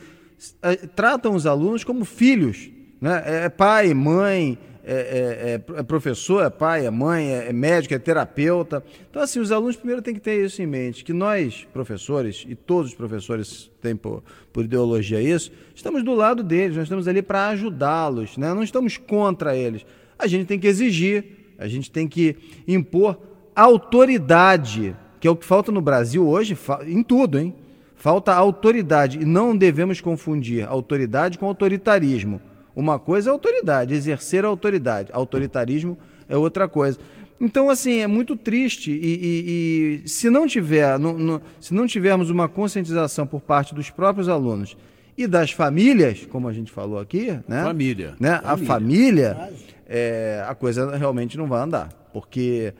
[0.62, 2.70] é, tratam os alunos como filhos,
[3.01, 3.22] né?
[3.44, 7.94] É pai, mãe, é, é, é- é professor, é pai, é mãe, é, é médico,
[7.94, 8.82] é terapeuta.
[9.09, 12.55] Então, assim, os alunos primeiro têm que ter isso em mente, que nós, professores, e
[12.55, 14.22] todos os professores têm por,
[14.53, 18.53] por ideologia isso, estamos do lado deles, nós estamos ali para ajudá-los, né?
[18.53, 19.84] não estamos contra eles.
[20.18, 21.24] A gente tem que exigir,
[21.59, 22.36] a gente tem que
[22.66, 23.18] impor
[23.55, 27.55] autoridade, que é o que falta no Brasil hoje, em tudo, hein?
[27.94, 32.40] Falta autoridade e não devemos confundir autoridade com autoritarismo.
[32.81, 35.11] Uma coisa é autoridade, exercer a autoridade.
[35.12, 36.99] Autoritarismo é outra coisa.
[37.39, 41.87] Então, assim, é muito triste e, e- e se não tiver, no- no- se não
[41.87, 44.76] tivermos uma conscientização por parte dos próprios alunos
[45.16, 47.62] e das famílias, como a gente falou aqui, né?
[47.64, 48.14] Família.
[48.20, 48.41] né?
[48.45, 49.51] A família,
[49.87, 52.72] é, a coisa realmente não vai andar, porque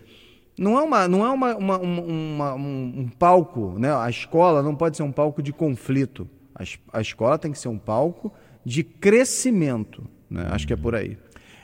[0.59, 3.95] não é, uma, não é uma, uma- uma- uma- um, um palco, né?
[3.95, 6.29] A escola não pode ser um palco de conflito.
[6.55, 6.65] A,
[6.99, 8.31] a escola tem que ser um palco
[8.65, 10.49] de crescimento, né?
[10.51, 11.19] Acho que é por aí.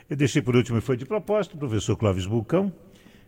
[0.09, 2.73] Eu deixei por último, foi de propósito, o professor Clóvis Bulcão,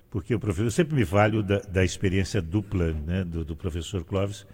[0.09, 4.03] porque o professor eu sempre me valho da, da experiência dupla né, do, do professor
[4.03, 4.45] Clóvis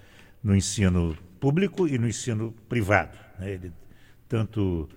[0.44, 3.18] no ensino público e no ensino privado.
[3.40, 3.52] né.
[3.52, 3.72] Ele
[4.28, 4.90] tanto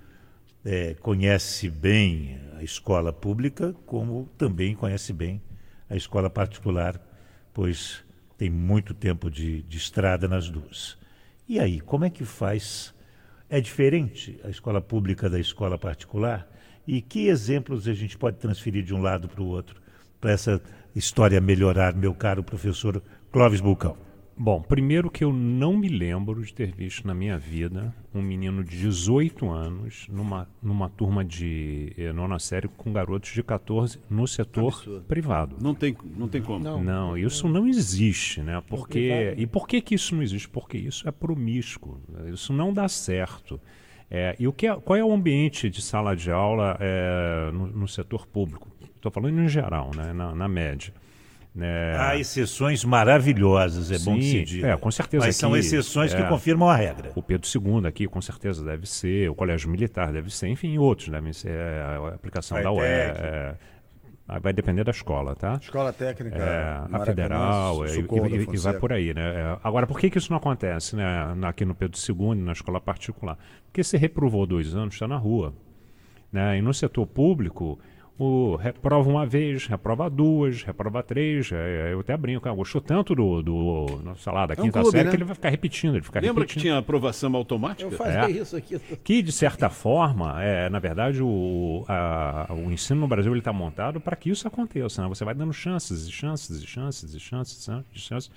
[0.65, 5.41] eh, conhece bem a escola pública, como também conhece bem
[5.89, 7.01] a escola particular,
[7.53, 8.05] pois
[8.37, 10.97] tem muito tempo de, de estrada nas duas.
[11.49, 12.95] E aí, como é que faz?
[13.51, 16.47] É diferente a escola pública da escola particular?
[16.87, 19.81] E que exemplos a gente pode transferir de um lado para o outro
[20.21, 20.61] para essa
[20.95, 24.08] história melhorar, meu caro professor Clóvis Bulcão?
[24.41, 28.63] Bom, primeiro que eu não me lembro de ter visto na minha vida um menino
[28.63, 34.29] de 18 anos numa, numa turma de eh, nona série com garotos de 14 no
[34.29, 35.57] setor privado.
[35.61, 36.61] Não tem, não tem como.
[36.81, 38.63] Não, isso não existe, né?
[38.69, 40.49] Porque e por que que isso não existe?
[40.49, 42.01] Porque isso é promíscuo,
[42.33, 43.61] isso não dá certo.
[44.09, 47.67] É, e o que é- qual é o ambiente de sala de aula é, no,
[47.67, 48.69] no setor público?
[48.95, 50.13] Estou falando em geral, né?
[50.13, 50.95] Na, na média.
[51.59, 51.97] Né?
[51.99, 54.69] Há exceções maravilhosas, é bom que se Sim, diga.
[54.69, 56.29] é, com certeza Mas são aqui, exceções que é.
[56.29, 57.11] confirmam a regra.
[57.17, 61.09] O Pedro II aqui, com certeza, deve ser, o Colégio Militar deve ser, enfim, outros
[61.09, 62.81] devem ser, é, a aplicação da UE.
[62.85, 63.55] É,
[64.41, 65.59] vai depender da escola, tá?
[65.61, 69.23] Escola técnica, É, a federal, é, e, Socorro e- e vai por aí, né?
[69.35, 71.05] É, agora, por que, que isso não acontece né,
[71.43, 73.37] aqui no Pedro II, na escola particular?
[73.67, 75.53] Porque se reprovou dois anos, está na rua.
[76.31, 76.59] Né?
[76.59, 77.81] E no setor público,
[78.19, 81.53] o reprova uma vez, reprova duas, reprova três.
[81.53, 84.91] é, eu até brinco, ah, gostou tanto do, do sei lá, da um quinta clube,
[84.91, 85.11] série né?
[85.11, 86.63] que ele vai ficar repetindo, ele fica Lembra que repetindo.
[86.63, 87.89] tinha aprovação automática?
[87.89, 88.31] Eu fazia É.
[88.31, 88.81] isso aqui.
[89.05, 94.01] Que, de certa forma, é, na verdade, o, a- o ensino no Brasil está montado
[94.01, 95.01] para que isso aconteça.
[95.03, 95.09] Né?
[95.09, 98.31] Você vai dando chances e chances e chances e chances e chances.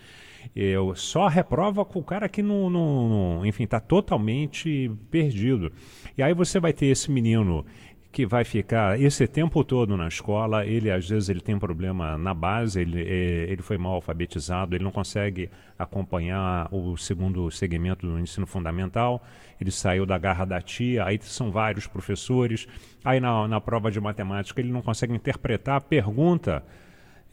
[0.56, 5.72] Eu só reprova com o cara que não, não- não- enfim, está totalmente perdido.
[6.18, 7.66] E aí você vai ter esse menino
[8.12, 12.34] que vai ficar esse tempo todo na escola, ele às vezes ele tem problema na
[12.34, 15.50] base, ele, eh, ele foi mal alfabetizado, ele não consegue
[15.80, 19.24] acompanhar o segundo segmento do ensino fundamental,
[19.60, 22.68] ele saiu da garra da tia, aí são vários professores,
[23.04, 26.64] aí na, na prova de matemática ele não consegue interpretar a pergunta,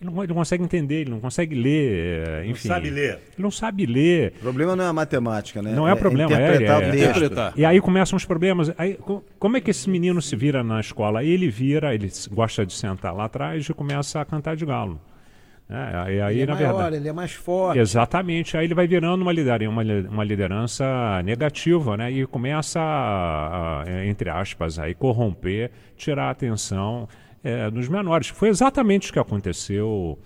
[0.01, 2.69] ele não, ele não consegue entender, ele não consegue ler, eh, enfim.
[2.69, 3.11] sabe ler.
[3.15, 4.33] Ele não sabe ler.
[4.37, 5.73] O problema não é a matemática, né?
[5.73, 6.97] Não é problema, é, interpretar é, o é.
[6.97, 7.53] Interpretar.
[7.57, 8.73] E aí começam os problemas.
[8.79, 11.25] Aí, co- como é que esse menino se vira na escola?
[11.25, 15.01] Ele vira, ele gosta de sentar lá atrás e começa a cantar de galo.
[15.71, 16.97] É, e aí, Ele é na maior, verdade.
[16.97, 17.79] ele é mais forte.
[17.79, 18.57] Exatamente.
[18.57, 22.11] Aí ele vai virando uma liderança, uma, uma liderança negativa, né?
[22.11, 27.07] E começa, a, a, entre aspas, aí corromper, tirar a atenção
[27.43, 28.29] é, dos menores.
[28.29, 30.19] Foi exatamente o que aconteceu.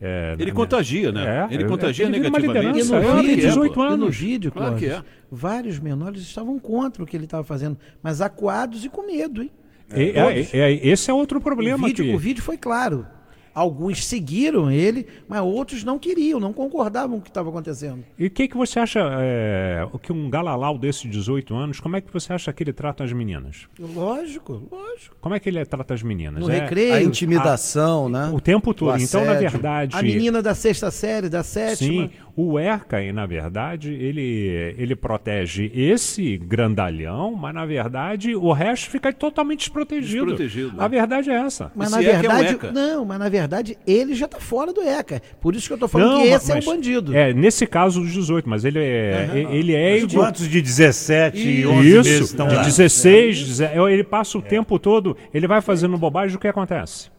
[0.00, 1.46] é, Ele na- contagia, né?
[1.50, 2.78] É, Ele é, contagia ele vira uma negativamente.
[2.78, 3.84] E liderança, é, é, 18 pô.
[3.84, 4.16] e no anos.
[4.16, 8.84] vídeo, Claro que Clóvis, vários menores estavam contra o que ele estava fazendo, mas acuados
[8.84, 9.50] e com medo, hein?
[9.94, 11.84] É, é, esse é outro problema.
[11.84, 13.06] o, vídeo, que- o vídeo foi claro.
[13.54, 18.04] Alguns seguiram ele, mas outros não queriam, não concordavam com o que estava acontecendo.
[18.18, 21.80] E o que, que você acha é, o que um galalau desse de 18 anos,
[21.80, 23.68] como é que você acha que ele trata as meninas?
[23.78, 25.16] Lógico, lógico.
[25.20, 26.42] Como é que ele trata as meninas?
[26.42, 26.94] No É, recreio.
[26.94, 28.30] A intimidação, né?
[28.32, 28.94] o tempo todo.
[28.94, 29.96] O Então, na verdade.
[29.96, 32.04] A menina da sexta série, da sétima.
[32.04, 38.88] Sim, o ERCA, na verdade, ele, ele protege esse grandalhão, mas na verdade o resto
[38.90, 40.26] fica totalmente desprotegido.
[40.26, 40.80] Desprotegido.
[40.80, 41.70] A verdade é essa.
[41.74, 43.41] Mas Esse na ECA é um verdade, não, mas na verdade
[43.86, 45.20] ele já está fora do ECA.
[45.40, 47.16] Por isso que eu estou falando que esse mas- é o bandido.
[47.16, 51.66] É, nesse caso dos 18, mas ele é, ele é Mas quantos de 17 e
[51.66, 52.62] 11 meses Isso, estão de lá?
[52.62, 57.10] 16, deze- ele passa o tempo todo, ele vai fazendo bobagem, o que acontece?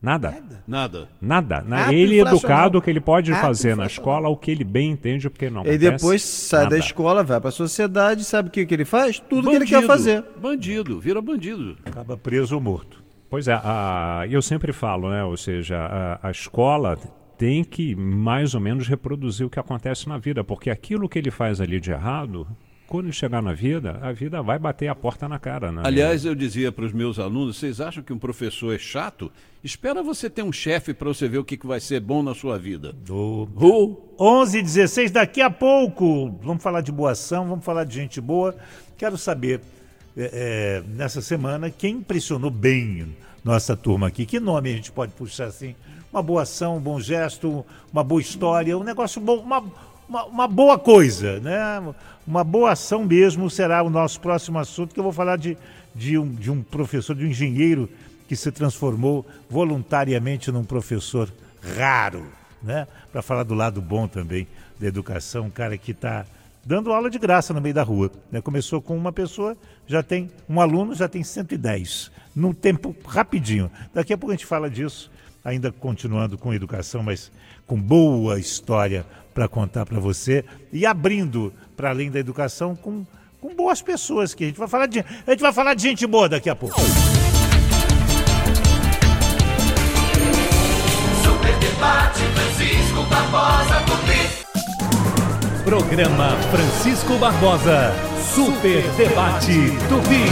[0.00, 0.36] Nada.
[0.64, 1.08] Nada.
[1.20, 1.60] Nada.
[1.66, 2.36] Na- Ato ele infracional.
[2.38, 5.50] educado, o que ele pode Ato fazer na escola, o que ele bem entende, porque
[5.50, 6.78] não E depois sai da nada.
[6.78, 9.18] escola, vai pra sociedade, sabe o que, que ele faz?
[9.18, 10.22] Tudo que ele quer fazer.
[10.40, 11.76] Bandido, vira bandido.
[11.84, 13.02] Acaba preso ou morto.
[13.30, 15.22] Pois é, a- eu sempre falo, né?
[15.24, 16.96] Ou seja, a, a escola
[17.36, 21.30] tem que mais ou menos reproduzir o que acontece na vida, porque aquilo que ele
[21.30, 22.46] faz ali de errado,
[22.86, 25.82] quando ele chegar na vida, a vida vai bater a porta na cara, né?
[25.84, 29.30] Aliás, eu dizia para os meus alunos: vocês acham que um professor é chato?
[29.62, 32.34] Espera você ter um chefe para você ver o que, que vai ser bom na
[32.34, 32.92] sua vida.
[32.92, 34.14] Do Ru.
[34.18, 36.30] 11 16 daqui a pouco.
[36.42, 38.56] Vamos falar de boa ação, vamos falar de gente boa.
[38.96, 39.60] Quero saber,
[40.18, 43.14] é, é, nessa semana, quem impressionou bem
[43.44, 44.26] nossa turma aqui.
[44.26, 45.76] Que nome a gente pode puxar assim?
[46.12, 49.64] Uma boa ação, um bom gesto, uma boa história, um negócio bom, uma,
[50.08, 51.94] uma, uma boa coisa, né?
[52.26, 55.56] Uma boa ação mesmo será o nosso próximo assunto, que eu vou falar de,
[55.94, 57.88] de, um, de um professor, de um engenheiro
[58.26, 61.32] que se transformou voluntariamente num professor
[61.76, 62.26] raro,
[62.60, 62.88] né?
[63.12, 64.48] Para falar do lado bom também
[64.80, 66.26] da educação, um cara que está
[66.68, 68.12] dando aula de graça no meio da rua.
[68.30, 68.42] né?
[68.42, 69.56] Começou com uma pessoa,
[69.86, 73.70] já tem um aluno, já tem 110, num tempo rapidinho.
[73.94, 75.10] Daqui a pouco a gente fala disso,
[75.42, 77.32] ainda continuando com educação, mas
[77.66, 83.06] com boa história para contar para você e abrindo para além da educação com,
[83.40, 86.06] com boas pessoas que a gente vai falar de a gente vai falar de gente
[86.06, 86.78] boa daqui a pouco.
[91.22, 93.88] Super debate Francisco Barbosa.
[95.68, 97.92] Programa Francisco Barbosa.
[98.34, 99.52] Super Debate
[99.86, 100.24] Tupi.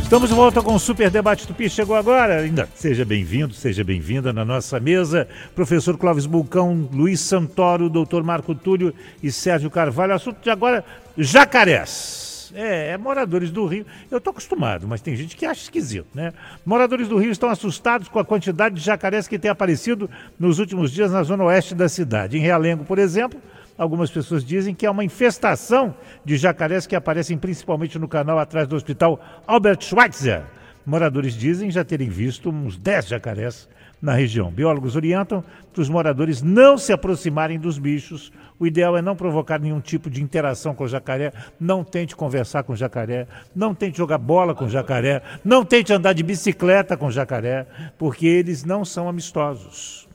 [0.00, 1.68] Estamos de volta com o Super Debate Tupi.
[1.68, 2.36] Chegou agora?
[2.42, 5.26] Ainda seja bem-vindo, seja bem-vinda na nossa mesa.
[5.56, 10.14] Professor Clóvis Bulcão, Luiz Santoro, doutor Marco Túlio e Sérgio Carvalho.
[10.14, 10.84] Assunto de agora,
[11.18, 12.31] jacarés.
[12.54, 13.86] É, é moradores do Rio.
[14.10, 16.32] Eu estou acostumado, mas tem gente que acha esquisito, né?
[16.64, 20.90] Moradores do Rio estão assustados com a quantidade de jacarés que tem aparecido nos últimos
[20.90, 22.36] dias na zona oeste da cidade.
[22.36, 23.40] Em Realengo, por exemplo,
[23.76, 25.94] Algumas pessoas dizem que é uma infestação
[26.24, 30.44] de jacarés que aparecem principalmente no canal atrás do hospital Albert Schweitzer.
[30.84, 33.68] Moradores dizem já terem visto uns 10 jacarés
[34.00, 34.50] na região.
[34.50, 35.42] Biólogos orientam
[35.72, 38.32] para os moradores não se aproximarem dos bichos.
[38.58, 41.32] O ideal é não provocar nenhum tipo de interação com o jacaré.
[41.58, 43.26] Não tente conversar com o jacaré.
[43.54, 45.22] Não tente jogar bola com o jacaré.
[45.44, 47.66] Não tente andar de bicicleta com o jacaré,
[47.98, 50.08] porque eles não são amistosos.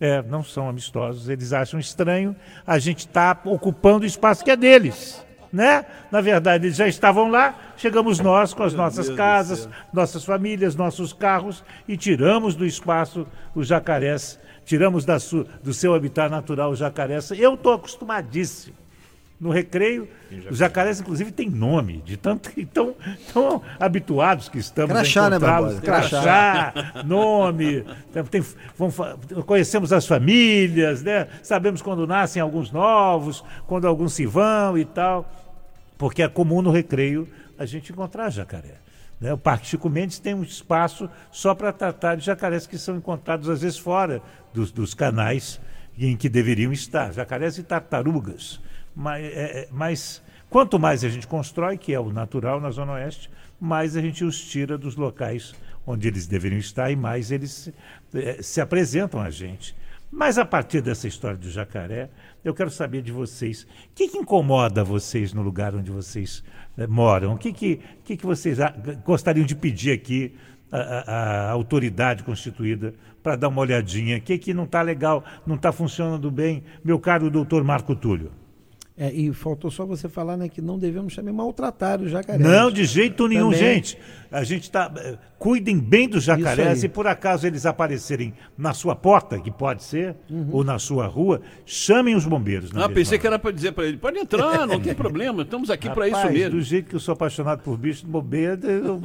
[0.00, 1.28] É, não são amistosos.
[1.28, 2.34] Eles acham estranho
[2.66, 5.24] a gente estar ocupando o espaço que é deles.
[5.52, 5.86] Né?
[6.10, 11.12] Na verdade, eles já estavam lá, chegamos nós com as nossas casas, nossas famílias, nossos
[11.12, 13.24] carros e tiramos do espaço
[13.54, 17.30] os jacarés, tiramos da su- do seu habitat natural os jacarés.
[17.32, 18.76] Eu estou acostumadíssimo.
[19.40, 20.08] No recreio,
[20.48, 22.94] os jacarés, inclusive, têm nome, de tanto tão,
[23.32, 25.74] tão habituados que estamos Crachá, a né, encontrá-los.
[25.80, 25.82] Barbosa?
[25.82, 26.72] Crachá.
[26.72, 28.44] Crachá, nome, tem- tem-
[28.78, 28.94] vamos
[29.44, 31.26] conhecemos as famílias, né?
[31.42, 35.28] sabemos quando nascem alguns novos, quando alguns se vão e tal,
[35.98, 38.76] porque é comum no recreio a gente encontrar jacaré.
[39.20, 39.32] né?
[39.32, 43.48] O Parque Chico Mendes tem um espaço só para tratar de jacarés que são encontrados
[43.50, 44.22] às vezes fora
[44.54, 45.60] dos, dos canais
[45.98, 48.60] em que deveriam estar, jacarés e tartarugas.
[48.94, 52.92] Mas, é, é, mas quanto mais a gente constrói, que é o natural na Zona
[52.92, 53.30] Oeste,
[53.60, 55.54] mais a gente os tira dos locais
[55.86, 57.74] onde eles deveriam estar e mais eles se,
[58.14, 59.76] eh, se apresentam a gente.
[60.10, 62.08] Mas a partir dessa história do jacaré,
[62.44, 63.64] eu quero saber de vocês.
[63.64, 66.42] O que, que incomoda vocês no lugar onde vocês
[66.78, 67.34] eh, moram?
[67.34, 68.58] O que, que, que, que vocês
[69.04, 70.34] gostariam de pedir aqui
[70.72, 72.94] à autoridade constituída
[73.24, 74.18] para dar uma olhadinha?
[74.18, 78.43] O que, que não está legal, não está funcionando bem, meu caro doutor Marco Túlio?
[78.96, 82.40] É, e faltou só você falar né, que não devemos também maltratar os jacarés.
[82.40, 83.58] Não, de jeito nenhum, Também.
[83.74, 83.98] gente.
[84.30, 84.88] A gente tá.
[84.96, 86.78] eh, Cuidem bem dos jacarés.
[86.78, 90.48] Se por acaso eles aparecerem na sua porta, que pode ser, Uhum.
[90.52, 92.72] ou na sua rua, chamem os bombeiros.
[92.72, 93.20] na Ah, pensei hora.
[93.20, 96.30] que era para dizer para ele: pode entrar, não tem problema, estamos aqui para isso
[96.30, 96.50] mesmo.
[96.52, 99.00] Do jeito que eu sou apaixonado por bicho, bobeira, eu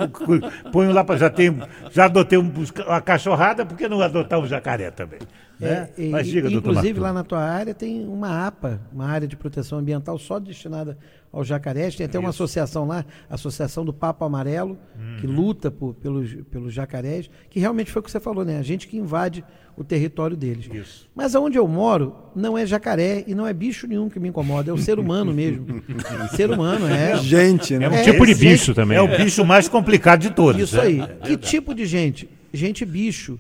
[0.72, 1.60] ponho lá para já tenho,
[1.92, 2.52] já adotei um-
[2.88, 5.20] uma cachorrada, por que não adotar um jacaré também?
[5.60, 5.90] Né?
[5.98, 9.08] É, e- Mas diga, e- doutor Inclusive, lá na tua área tem uma APA, uma
[9.08, 10.98] área de proteção ambiental só destinada
[11.32, 11.96] aos jacarés.
[11.96, 14.78] Tem até uma associação lá, a Associação do Papo Amarelo,
[15.20, 15.34] que Uhum.
[15.36, 18.58] luta por- pelos, pelos jacarés, que realmente foi o que você falou, né?
[18.58, 19.44] A gente que invade
[19.78, 20.70] o território deles.
[20.74, 21.10] Isso.
[21.16, 24.70] Mas aonde eu moro, não é jacaré e não é bicho nenhum que me incomoda,
[24.72, 25.82] é o ser humano mesmo.
[26.36, 27.16] ser humano, é.
[27.18, 27.86] Gente, né?
[27.86, 28.98] É um É, tipo de bicho também.
[28.98, 29.18] É o né?
[29.24, 30.62] bicho mais complicado de todos.
[30.62, 30.82] Isso né?
[30.84, 31.02] aí.
[31.24, 32.30] que tipo de gente?
[32.52, 33.40] Gente bicho,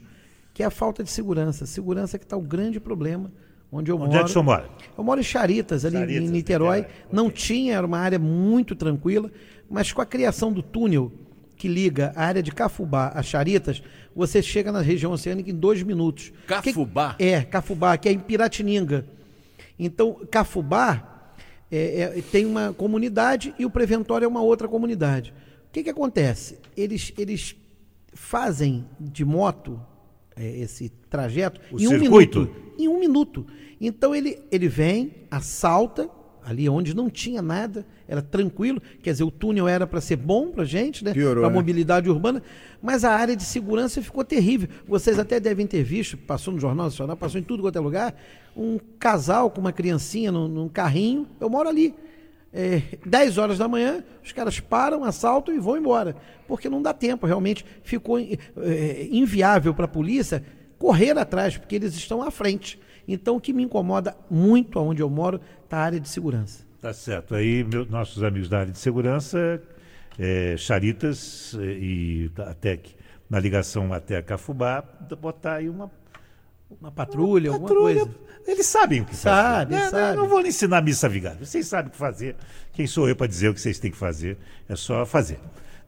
[0.53, 1.65] que é a falta de segurança.
[1.65, 3.31] Segurança que está o grande problema
[3.71, 4.17] onde eu Onde moro.
[4.19, 4.69] é que o senhor mora?
[4.97, 6.77] Eu moro em Charitas, ali Charitas, em Niterói.
[6.79, 9.31] Niterói, Não tinha, era uma área muito tranquila,
[9.69, 11.11] mas com a criação do túnel
[11.55, 13.83] que liga a área de Cafubá a Charitas,
[14.15, 16.31] você chega na região oceânica em dois minutos.
[16.47, 17.15] Cafubá?
[17.15, 19.05] Que- é, Cafubá, que é em Piratininga.
[19.77, 21.33] Então, Cafubá
[21.71, 25.33] é, é, tem uma comunidade e o Preventório é uma outra comunidade.
[25.67, 26.57] O que, que acontece?
[26.75, 27.55] Eles, eles
[28.13, 29.79] fazem de moto
[30.45, 32.39] esse trajeto O em um circuito?
[32.39, 32.55] minuto.
[32.77, 33.45] Em um minuto.
[33.79, 36.09] Então ele, ele vem, assalta,
[36.43, 38.81] ali onde não tinha nada, era tranquilo.
[39.03, 41.13] Quer dizer, o túnel era para ser bom para gente, né?
[41.13, 41.49] Para né?
[41.49, 42.41] mobilidade urbana,
[42.81, 44.67] mas a área de segurança ficou terrível.
[44.87, 48.15] Vocês até devem ter visto, passou no Jornal Nacional, passou em tudo quanto é lugar,
[48.55, 51.27] um casal com uma criancinha num, num carrinho.
[51.39, 51.93] Eu moro ali.
[52.53, 56.15] É, 10 horas da manhã, os caras param, assaltam e vão embora.
[56.47, 60.43] Porque não dá tempo, realmente ficou é, inviável para a polícia
[60.77, 62.79] correr atrás, porque eles estão à frente.
[63.07, 66.63] Então, o que me incomoda muito aonde eu moro está a área de segurança.
[66.81, 67.35] Tá certo.
[67.35, 69.61] Aí, meu- nossos amigos da área de segurança,
[70.17, 72.95] é, Charitas é, e até que-
[73.29, 74.83] na ligação até Cafubá,
[75.21, 75.91] botar aí uma
[76.79, 78.05] Uma patrulha, alguma patrulha.
[78.05, 78.15] coisa.
[78.47, 79.83] Eles sabem o que Sabe, fazer.
[79.85, 79.89] né?
[79.89, 80.17] sabe.
[80.17, 81.43] Não vou lhe ensinar missa vigária.
[81.45, 82.35] Vocês sabem o que fazer.
[82.73, 84.37] Quem sou eu para dizer o que vocês têm que fazer?
[84.67, 85.39] É só fazer.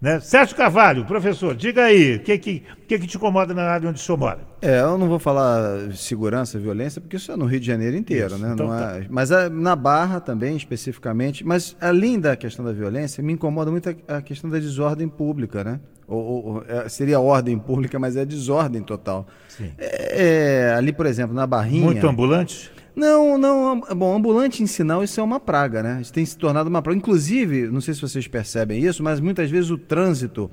[0.02, 0.20] Né?
[0.20, 4.00] Sérgio Carvalho, professor, diga aí, o que, que, que, que te incomoda na área onde
[4.00, 4.40] o senhor mora?
[4.60, 8.34] É, eu não vou falar segurança, violência, porque isso é no Rio de Janeiro inteiro,
[8.34, 8.54] Isso, né?
[8.54, 8.98] então Não tá.
[8.98, 11.46] é- Mas é, na Barra também, especificamente.
[11.46, 15.64] Mas além da questão da violência, me incomoda muito a, a questão da desordem pública,
[15.64, 15.80] né?
[16.12, 19.26] Ou, ou- é, seria ordem pública, mas é desordem total.
[19.48, 19.72] Sim.
[19.78, 21.86] É, é, ali, por exemplo, na Barrinha.
[21.86, 22.72] Muito ambulante?
[22.96, 23.82] Não, não.
[23.96, 26.00] Bom, ambulante em sinal, isso é uma praga, né?
[26.02, 26.98] Isso tem se tornado uma praga.
[26.98, 30.52] Inclusive, não sei se vocês percebem isso, mas muitas vezes o trânsito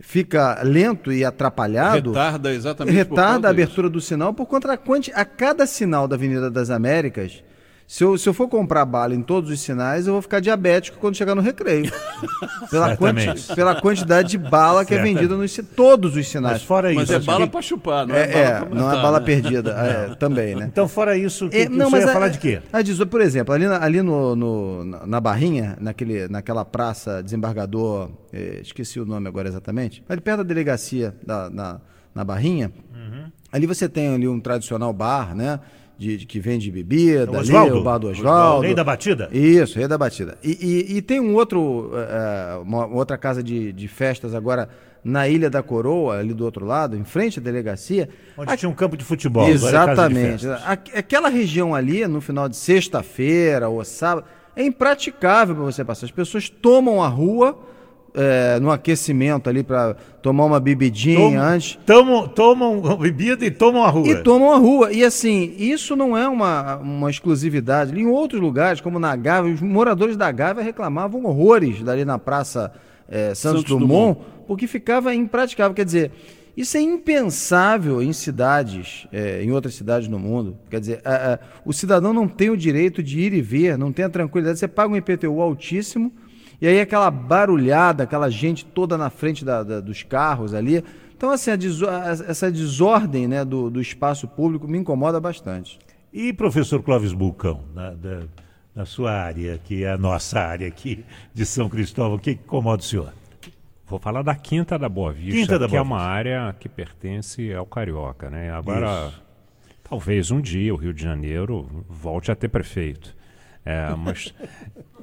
[0.00, 2.10] fica lento e atrapalhado.
[2.10, 5.12] Retarda exatamente por Retarda a abertura do sinal por conta da quanti...
[5.14, 7.42] A cada sinal da Avenida das Américas,
[7.90, 10.98] se eu, se eu for comprar bala em todos os sinais, eu vou ficar diabético
[10.98, 11.90] quando chegar no recreio.
[12.70, 13.54] pela, quanti...
[13.54, 16.58] pela quantidade de bala que é vendida nos todos os sinais.
[16.58, 17.14] Mas fora Mas isso.
[17.14, 19.20] é bala que- para chupar, não é, É, é, bala pra não é matar, bala
[19.20, 19.24] né?
[19.24, 20.66] perdida, é, também, né?
[20.70, 22.60] Então, fora isso, que, É, que o senhor ia a- falar de quê?
[22.70, 28.10] A por exemplo, ali, na, ali no, no- na na Barrinha, naquele, naquela praça desembargador,
[28.34, 31.80] eh, esqueci o nome agora exatamente, ali perto da delegacia da, na,
[32.14, 33.30] na Barrinha, Uhum.
[33.50, 35.58] ali você tem ali um tradicional bar, né?
[35.98, 38.62] De, de- que vende bebida, O ali, o bar do Oswaldo.
[38.62, 39.28] Rei da Batida?
[39.32, 40.38] Isso, Rei da Batida.
[40.44, 40.50] E,
[40.92, 42.08] e- e tem um outro, eh,
[42.54, 44.68] eh, uma outra casa de, de festas agora
[45.02, 48.08] na Ilha da Coroa, ali do outro lado, em frente à delegacia.
[48.36, 49.42] Onde tinha um campo de futebol.
[49.42, 50.46] é de Exatamente.
[50.48, 54.24] A- Aquela região ali, no final de sexta-feira ou sábado,
[54.54, 56.06] é impraticável para você passar.
[56.06, 57.58] As pessoas tomam a rua
[58.20, 61.78] é, no aquecimento ali para tomar uma bebidinha Tomam- antes.
[61.86, 64.08] Tomam, tomam bebida e tomam a rua.
[64.08, 64.92] E tomam a rua.
[64.92, 67.98] E assim, isso não é uma, uma exclusividade.
[67.98, 72.72] Em outros lugares, como na Gávea, os moradores da Gávea reclamavam horrores dali na Praça
[73.08, 75.72] eh, Santos, Santos Dumont, porque ficava impraticável.
[75.74, 76.10] Quer dizer,
[76.56, 80.56] isso é impensável em cidades, eh, em outras cidades no mundo.
[80.68, 83.92] Quer dizer, a- a- o cidadão não tem o direito de ir e ver, não
[83.92, 84.58] tem a tranquilidade.
[84.58, 86.12] Você paga um IPTU altíssimo,
[86.60, 90.82] e aí aquela barulhada, aquela gente toda na frente da- da- dos carros ali.
[91.16, 95.78] Então, assim, a deso- a- essa desordem né, do, do espaço público me incomoda bastante.
[96.12, 98.20] E professor Clóvis Bulcão, na, da,
[98.74, 101.04] na sua área, que é a nossa área aqui
[101.34, 103.12] de São Cristóvão, o que incomoda o senhor?
[103.86, 106.68] Vou falar da Quinta da Boa Vista, Quinta da que Boa é uma área que
[106.68, 108.50] pertence ao Carioca, né?
[108.52, 109.22] Agora, Isso.
[109.82, 113.16] talvez um dia o Rio de Janeiro volte a ter prefeito.
[113.64, 114.32] É, mas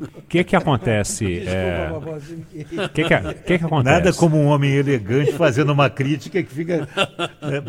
[0.02, 1.26] o que que acontece?
[1.46, 3.96] É, O que que, que que acontece?
[3.96, 6.88] Nada como um homem elegante fazendo uma crítica que fica.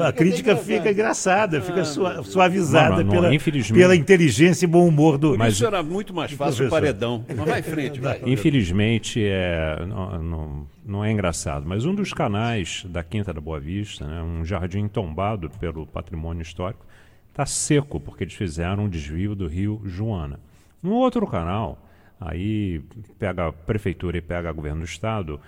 [0.04, 3.78] A crítica fica engraçada, fica sua- suavizada Não, não, pela, infelizmente.
[3.78, 5.36] pela inteligência e bom humor do.
[5.36, 7.24] Mas isso era muito mais fácil o paredão.
[7.28, 8.20] Mas vai em frente, vai.
[8.24, 13.60] Infelizmente, é, não, não, não é engraçado, mas um dos canais da Quinta da Boa
[13.60, 16.86] Vista, né, um jardim tombado pelo patrimônio histórico,
[17.30, 20.40] está seco, porque eles fizeram um desvio do rio Joana.
[20.86, 21.76] Um outro canal,
[22.20, 22.80] aí
[23.18, 25.40] pega a prefeitura e pega o governo do estado,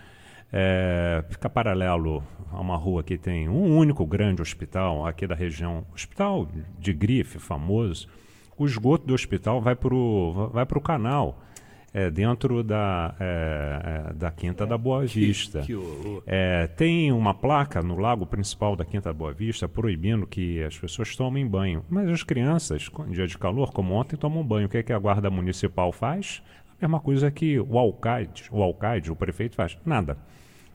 [0.53, 5.87] é, fica paralelo a uma rua que tem um único grande hospital aqui da região,
[5.95, 8.09] hospital de grife famoso.
[8.57, 11.41] O esgoto do hospital vai para o vai canal,
[11.93, 15.61] é, dentro da, é, é, da Quinta da Boa Vista.
[15.63, 16.23] que horror.
[16.27, 20.77] É, tem uma placa no lago principal da Quinta da Boa Vista proibindo que as
[20.77, 21.85] pessoas tomem banho.
[21.89, 24.67] Mas as crianças, em dia de calor, como ontem, tomam banho.
[24.67, 26.43] O que, é que a Guarda Municipal faz?
[26.79, 29.77] A mesma coisa que o alcaide, o alcaide, o prefeito faz.
[29.85, 30.19] Nada.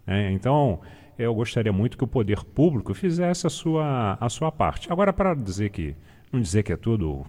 [0.06, 0.82] É, então,
[1.18, 4.92] eu gostaria muito que o poder público fizesse a sua, a sua parte.
[4.92, 5.96] Agora, para dizer que,
[6.32, 7.26] não dizer que é tudo,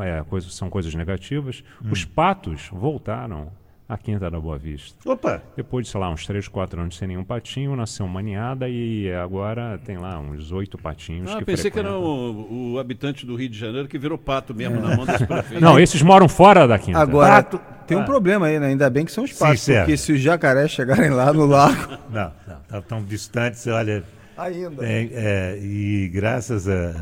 [0.00, 3.48] é, coisa, são coisas negativas, os patos voltaram
[3.88, 4.96] à Quinta da Boa Vista.
[5.08, 5.40] Opa!
[5.56, 9.12] Depois de, sei lá, uns 3, 4 anos sem nenhum patinho, nasceu uma ninhada e
[9.12, 12.10] agora tem lá uns oito patinhos Ah, que pensei que era frequentam.
[12.50, 15.62] o, o habitante do Rio de Janeiro que virou pato mesmo na mão desse prefeito.
[15.62, 16.98] Não, esses moram fora da Quinta.
[16.98, 18.04] Agora, Pato- tem um Ah.
[18.04, 18.66] problema aí, né?
[18.66, 19.84] Ainda bem que são os patos, Sim, certo.
[19.84, 22.56] porque se os jacarés chegarem lá no lago, Não, não.
[22.68, 24.02] Tá tão distantes, olha.
[24.36, 24.86] Ainda.
[24.86, 26.92] é, é, e graças a,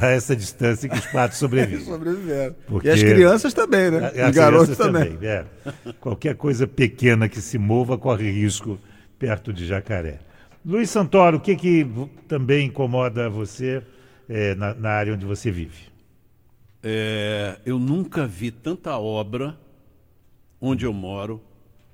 [0.00, 1.84] a essa distância que os patos sobrevivem.
[1.84, 2.54] Sobreviveram.
[2.66, 3.98] Porque- E as crianças também, né?
[4.22, 5.18] A- Os garotos crianças também.
[5.22, 5.44] é.
[6.00, 8.78] Qualquer coisa pequena que se mova corre risco
[9.18, 10.20] perto de jacaré.
[10.64, 11.86] Luiz Santoro, o que, que
[12.28, 13.82] também incomoda você
[14.28, 15.86] é, na, na área onde você vive?
[16.82, 19.56] É, eu nunca vi tanta obra
[20.60, 21.42] onde eu moro,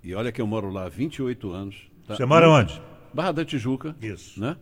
[0.04, 1.76] e olha que eu moro lá há 28 anos.
[2.06, 2.14] tá?
[2.16, 2.80] Você mora onde?
[3.12, 3.94] Barra da Tijuca.
[4.00, 4.40] Isso.
[4.40, 4.56] Né?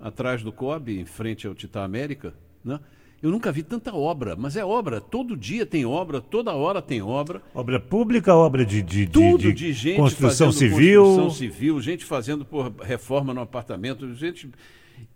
[0.00, 2.34] Atrás do COB, em frente ao Titã América.
[2.64, 2.78] Né?
[3.22, 5.00] Eu nunca vi tanta obra, mas é obra.
[5.00, 7.40] Todo dia tem obra, toda hora tem obra.
[7.54, 11.02] Obra pública, obra de, de, de- Tudo de de, gente construção civil.
[11.04, 14.50] construção civil, gente fazendo por reforma no apartamento, gente.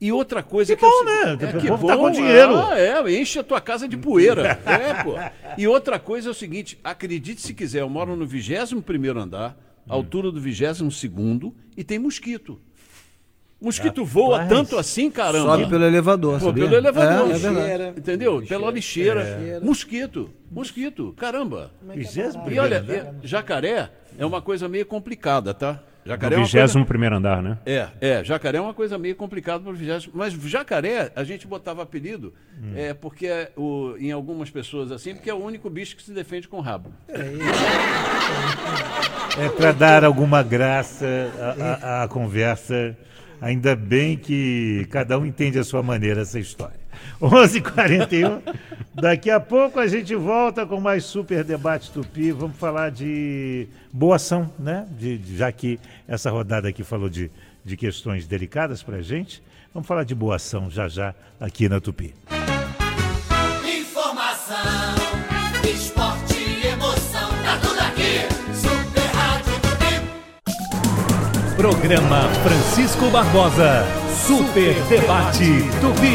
[0.00, 1.48] E outra coisa Que que, é bom, seguinte- né?
[1.50, 2.56] É, que povo bom, tá com dinheiro.
[2.56, 4.58] Ah, é, enche a tua casa de poeira.
[4.64, 5.14] é, pô.
[5.58, 9.56] E outra coisa é o seguinte, acredite se quiser, eu moro no 21 primeiro andar,
[9.88, 12.58] altura do 22 segundo e tem mosquito.
[13.60, 14.48] Mosquito voa Rapaz.
[14.48, 15.56] tanto assim, caramba.
[15.56, 16.64] Sobe pelo elevador, Pô, sabia?
[16.64, 17.30] pelo elevador.
[17.30, 17.98] É, é verdade.
[17.98, 18.42] Entendeu?
[18.46, 19.60] Pela lixeira.
[19.62, 20.30] Mosquito.
[20.50, 21.12] Mosquito.
[21.16, 21.72] Caramba.
[21.82, 25.80] Vigésimo E primeiro olha, é, jacaré é uma coisa meio complicada, tá?
[26.06, 26.66] Jacaré é coisa...
[26.66, 27.58] 21 primeiro andar, né?
[27.66, 30.12] É, é, jacaré é uma coisa meio complicada para o vigésimo.
[30.16, 32.32] Mas jacaré, a gente botava apelido,
[32.74, 36.12] é, porque é o, em algumas pessoas assim, porque é o único bicho que se
[36.12, 36.92] defende com rabo.
[39.38, 41.06] É para dar alguma graça
[41.82, 42.96] à conversa.
[43.40, 46.78] Ainda bem que cada um entende a sua maneira essa história.
[47.20, 48.40] 11h41.
[48.94, 52.32] Daqui a pouco a gente volta com mais Super Debate Tupi.
[52.32, 54.86] Vamos falar de boa ação, né?
[54.98, 57.30] De- já que essa rodada aqui falou de,
[57.64, 59.42] de questões delicadas para gente.
[59.72, 62.14] Vamos falar de boa ação já já aqui na Tupi.
[71.58, 73.84] Programa Francisco Barbosa.
[74.24, 76.14] Super Debate Tupi.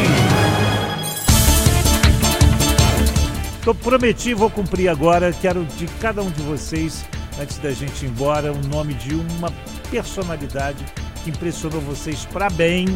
[3.62, 5.34] Tô prometi, vou cumprir agora.
[5.34, 7.04] Quero de cada um de vocês,
[7.38, 9.52] antes da gente ir embora, o nome de uma
[9.90, 10.82] personalidade
[11.22, 12.86] que impressionou vocês para bem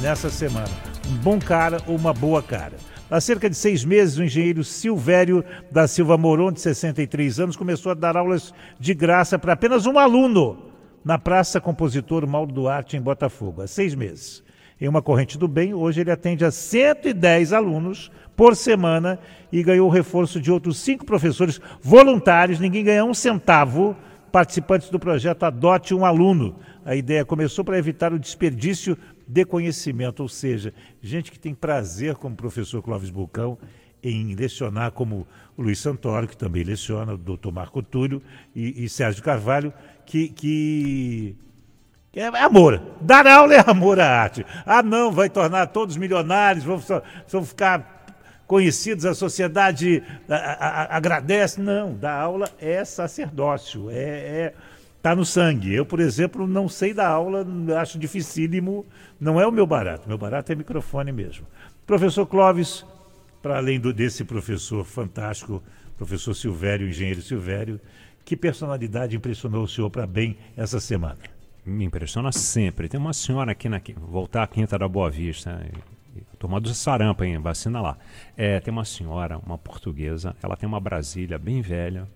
[0.00, 0.70] nessa semana.
[1.10, 2.76] Um bom cara ou uma boa cara.
[3.10, 7.90] Há cerca de seis meses, o engenheiro Silvério da Silva Moron, de 63 anos, começou
[7.90, 10.67] a dar aulas de graça para apenas um aluno
[11.08, 13.62] na Praça Compositor Mauro Duarte, em Botafogo.
[13.62, 14.44] Há seis meses.
[14.78, 19.18] Em uma corrente do bem, hoje ele atende a 110 alunos por semana
[19.50, 23.96] e ganhou o reforço de outros cinco professores voluntários, ninguém ganha um centavo,
[24.30, 26.56] participantes do projeto Adote um Aluno.
[26.84, 28.94] A ideia começou para evitar o desperdício
[29.26, 33.56] de conhecimento, ou seja, gente que tem prazer, como o professor Clóvis Bulcão,
[34.02, 38.22] em lecionar, como o Luiz Santoro, que também leciona, o doutor Marco Túlio
[38.54, 39.72] e, e Sérgio Carvalho,
[40.08, 41.36] que,
[42.12, 42.80] que é amor.
[43.00, 44.44] Dar aula é amor à arte.
[44.64, 46.82] Ah, não, vai tornar todos milionários, vão,
[47.28, 47.96] vão ficar
[48.46, 51.60] conhecidos, a sociedade a- a- a- agradece.
[51.60, 54.54] Não, dar aula é sacerdócio, é, é
[55.02, 55.74] tá no sangue.
[55.74, 57.46] Eu, por exemplo, não sei dar aula,
[57.80, 58.86] acho dificílimo,
[59.20, 60.08] não é o meu barato.
[60.08, 61.46] Meu barato é microfone mesmo.
[61.86, 62.84] Professor Clóvis,
[63.42, 65.62] para além do, desse professor fantástico,
[65.96, 67.80] professor Silvério, engenheiro Silvério,
[68.28, 71.16] que personalidade impressionou o senhor para bem essa semana?
[71.64, 72.86] Me impressiona sempre.
[72.86, 75.66] Tem uma senhora aqui na voltar à Quinta da Boa Vista,
[76.14, 77.38] e- e- turma do sarampo, hein?
[77.38, 77.96] Vacina lá.
[78.36, 82.06] É, tem uma senhora, uma portuguesa, ela tem uma Brasília bem velha,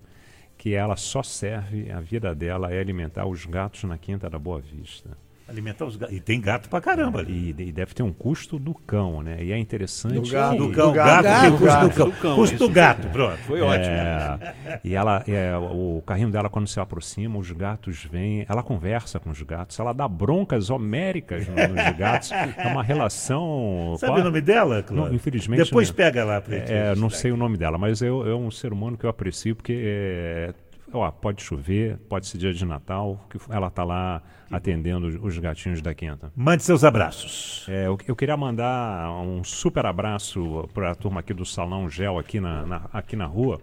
[0.58, 4.60] que ela só serve, a vida dela é alimentar os gatos na Quinta da Boa
[4.60, 5.16] Vista.
[5.52, 6.16] Alimentar os gatos.
[6.16, 7.54] E tem gato pra caramba ali.
[7.58, 9.36] E, e deve ter um custo do cão, né?
[9.44, 10.14] E é interessante.
[10.14, 12.06] Do gato, que- Do cão, Do gato, gato, tem do custo gato, do cão.
[12.08, 12.72] do cão, Custo do isso.
[12.72, 13.36] gato, pronto.
[13.38, 13.94] Foi ótimo.
[13.94, 19.20] É, e ela, é, o carrinho dela, quando se aproxima, os gatos vêm, ela conversa
[19.20, 22.32] com os gatos, ela dá broncas homéricas no- nos gatos.
[22.32, 23.94] É uma relação.
[23.98, 25.08] Sabe o nome dela, Cláudio?
[25.10, 25.64] Não, infelizmente.
[25.64, 25.94] Depois né?
[25.96, 26.72] pega lá pra gente.
[26.72, 29.54] É, não sei o nome dela, mas eu, é um ser humano que eu aprecio
[29.54, 30.54] porque é,
[30.92, 35.38] ó, pode chover, pode ser dia de Natal, que ela está lá atendendo os- os
[35.38, 36.30] gatinhos da Quinta.
[36.36, 37.64] Mande seus abraços.
[37.68, 42.18] É, eu, eu queria mandar um super abraço para a turma aqui do Salão Gel
[42.18, 43.60] aqui na, na- aqui na rua.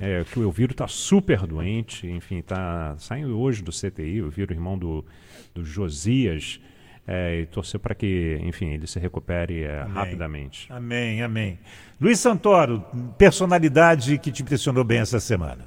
[0.00, 4.52] É, que o Elviro está super doente, enfim, está saindo hoje do CTI, o Elviro,
[4.52, 5.04] irmão do,
[5.54, 6.58] do Josias,
[7.06, 10.66] é, e torcer para que, enfim, ele se recupere é, rapidamente.
[10.72, 11.58] Amém, amém.
[12.00, 12.82] Luiz Santoro,
[13.18, 15.66] personalidade que te impressionou bem essa semana.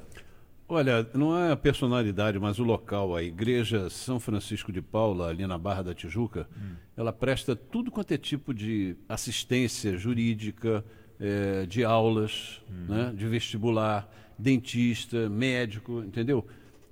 [0.68, 5.46] Olha, não é a personalidade, mas o local, a igreja São Francisco de Paula, ali
[5.46, 6.46] na Barra da Tijuca,
[6.94, 10.84] ela presta tudo quanto é tipo de assistência jurídica,
[11.18, 14.08] eh, de aulas, né, de vestibular,
[14.38, 16.46] dentista, médico, entendeu?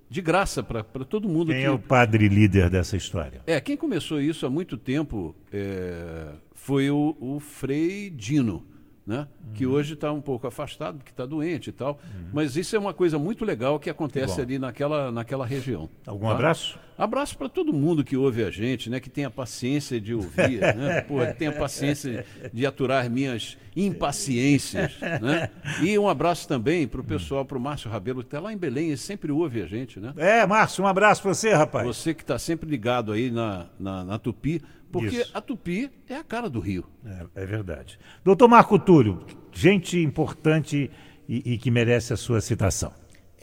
[0.09, 1.49] de graça para todo mundo.
[1.49, 1.67] Quem que...
[1.67, 3.41] é o padre líder dessa história?
[3.47, 8.65] É, quem começou isso há muito tempo é, foi o, o Frei Dino,
[9.07, 9.29] né?
[9.55, 9.73] que Uhum.
[9.73, 11.99] hoje está um pouco afastado, porque está doente e tal.
[12.33, 15.89] Mas isso é uma coisa muito legal que acontece ali naquela, naquela região.
[16.07, 16.33] Algum tá?
[16.33, 16.79] abraço?
[16.99, 18.99] Abraço para todo mundo que ouve a gente, né?
[18.99, 21.03] que tenha paciência de ouvir, né?
[21.03, 24.99] Porra, que tenha paciência de aturar minhas impaciências.
[25.21, 25.51] Né?
[25.83, 28.57] E um abraço também para o pessoal, para o Márcio Rabelo, que está lá em
[28.57, 30.01] Belém, ele sempre ouve a gente.
[30.01, 30.13] Né?
[30.17, 31.87] É, Márcio, um abraço pra você, rapaz.
[31.87, 35.31] Você que está sempre ligado aí na, na, na Tupi, porque Isso.
[35.35, 36.85] a Tupi é a cara do Rio.
[37.05, 37.99] É, é verdade.
[38.25, 40.91] Doutor Marco Túlio, gente importante
[41.29, 42.93] e, e que merece a sua citação.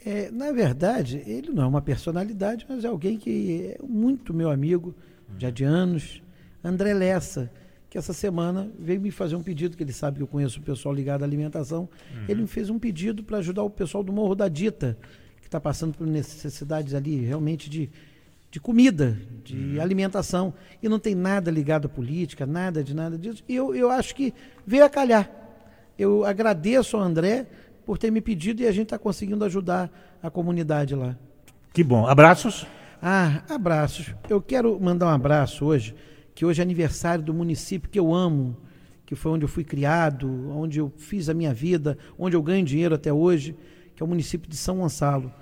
[0.04, 4.50] É, na verdade, ele não é uma personalidade, mas é alguém que é muito meu
[4.50, 4.94] amigo,
[5.38, 6.22] já de anos,
[6.62, 7.50] André Lessa,
[7.88, 10.62] que essa semana veio me fazer um pedido, que ele sabe que eu conheço o
[10.62, 11.88] pessoal ligado à alimentação.
[12.28, 14.98] Ele me fez um pedido para ajudar o pessoal do Morro da Dita,
[15.40, 17.88] que está passando por necessidades ali realmente de,
[18.54, 20.54] de comida, de alimentação.
[20.80, 23.42] E não tem nada ligado à política, nada de nada disso.
[23.48, 24.32] E eu, eu acho que
[24.64, 25.28] veio a calhar.
[25.98, 27.48] Eu agradeço ao André
[27.84, 29.90] por ter me pedido e a gente está conseguindo ajudar
[30.22, 31.16] a comunidade lá.
[31.72, 32.06] Que bom.
[32.06, 32.64] Abraços?
[33.02, 34.14] Ah, abraços.
[34.30, 35.92] Eu quero mandar um abraço hoje,
[36.32, 38.56] que hoje é aniversário do município que eu amo,
[39.04, 42.64] que foi onde eu fui criado, onde eu fiz a minha vida, onde eu ganho
[42.64, 43.56] dinheiro até hoje,
[43.96, 45.32] que é o município de São Gonçalo.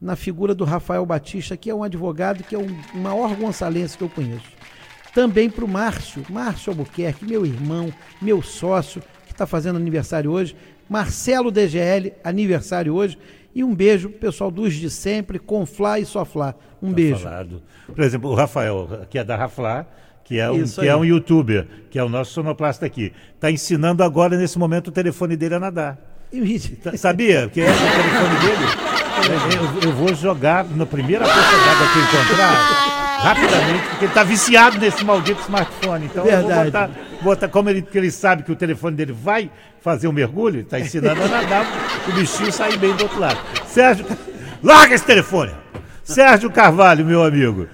[0.00, 4.04] Na figura do Rafael Batista, que é um advogado que é o maior gonçalense que
[4.04, 4.52] eu conheço.
[5.14, 7.90] Também para o Márcio, Márcio Albuquerque, meu irmão,
[8.20, 10.54] meu sócio, que está fazendo aniversário hoje.
[10.88, 13.16] Marcelo DGL, aniversário hoje.
[13.54, 16.54] E um beijo pro pessoal dos de sempre, Conflá e Soflá.
[16.82, 17.20] Um beijo.
[17.20, 17.62] Falado.
[17.86, 19.86] Por exemplo, o Rafael, que é da Raflá,
[20.22, 23.50] que é um, Isso que é um youtuber, que é o nosso sonoplasta aqui, está
[23.50, 25.98] ensinando agora, nesse momento, o telefone dele a nadar.
[26.82, 27.48] Tá- Sabia?
[27.48, 28.96] Que é o telefone dele?
[29.26, 31.42] Eu, eu vou jogar na primeira d'água
[31.92, 32.52] que eu encontrar,
[33.20, 36.06] rapidamente, porque ele está viciado nesse maldito smartphone.
[36.06, 36.70] Então eu vou Verdade.
[36.70, 36.90] botar,
[37.22, 39.50] botar como ele, que ele sabe que o telefone dele vai
[39.80, 41.66] fazer o mergulho, está ensinando a nadar,
[42.08, 43.38] o bichinho sair bem do outro lado.
[43.66, 44.06] Sérgio,
[44.62, 45.52] larga esse telefone!
[46.04, 47.66] Sérgio Carvalho, meu amigo.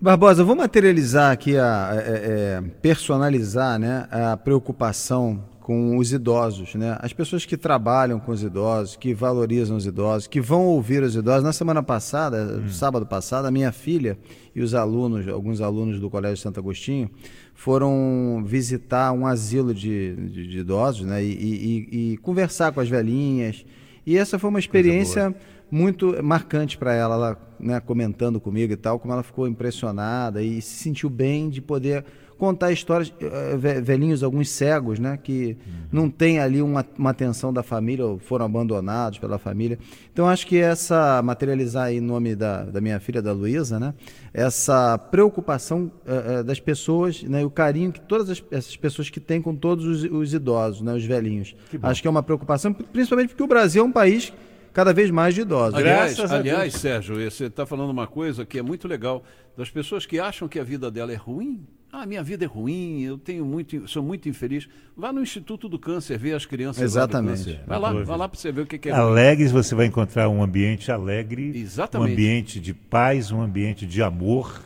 [0.00, 6.76] Barbosa, eu vou materializar aqui, a, é, é, personalizar né, a preocupação com os idosos,
[6.76, 6.96] né?
[7.00, 11.16] As pessoas que trabalham com os idosos, que valorizam os idosos, que vão ouvir os
[11.16, 11.42] idosos.
[11.42, 14.16] Na semana passada, sábado passado, a minha filha
[14.54, 17.10] e os alunos, alguns alunos do Colégio Santo Agostinho,
[17.52, 21.24] foram visitar um asilo de, de- de idosos, né?
[21.24, 23.64] E, e- e- e conversar com as velhinhas.
[24.06, 25.34] E essa foi uma experiência
[25.68, 30.62] muito marcante para ela, ela né, comentando comigo e tal, como ela ficou impressionada e
[30.62, 32.04] se sentiu bem de poder
[32.38, 35.56] contar histórias, eh, ve- velhinhos, alguns cegos, né, que
[35.90, 39.78] não tem ali uma, uma atenção da família ou foram abandonados pela família.
[40.12, 43.94] Então acho que essa, materializar aí em nome da, da minha filha, da Luísa, né,
[44.34, 49.08] essa preocupação eh, eh, das pessoas, né, e o carinho que todas as- essas pessoas
[49.08, 51.54] que têm com todos os, os idosos, né, os velhinhos.
[51.82, 54.32] Acho que é uma preocupação, principalmente porque o Brasil é um país
[54.72, 55.74] cada vez mais de idosos.
[55.74, 59.22] Aliás, Graças aliás Sérgio, você está falando uma coisa que é muito legal.
[59.56, 61.66] Das pessoas que acham que a vida dela é ruim.
[61.98, 64.68] Ah, minha vida é ruim, eu tenho muito, sou muito infeliz.
[64.94, 67.52] Vá no Instituto do Câncer ver as crianças Exatamente.
[67.52, 67.58] lá.
[67.66, 68.92] Vai lá, vai lá para você ver o que, que é.
[68.92, 72.10] Alegres, você vai encontrar um ambiente alegre, Exatamente.
[72.10, 74.62] um ambiente de paz, um ambiente de amor,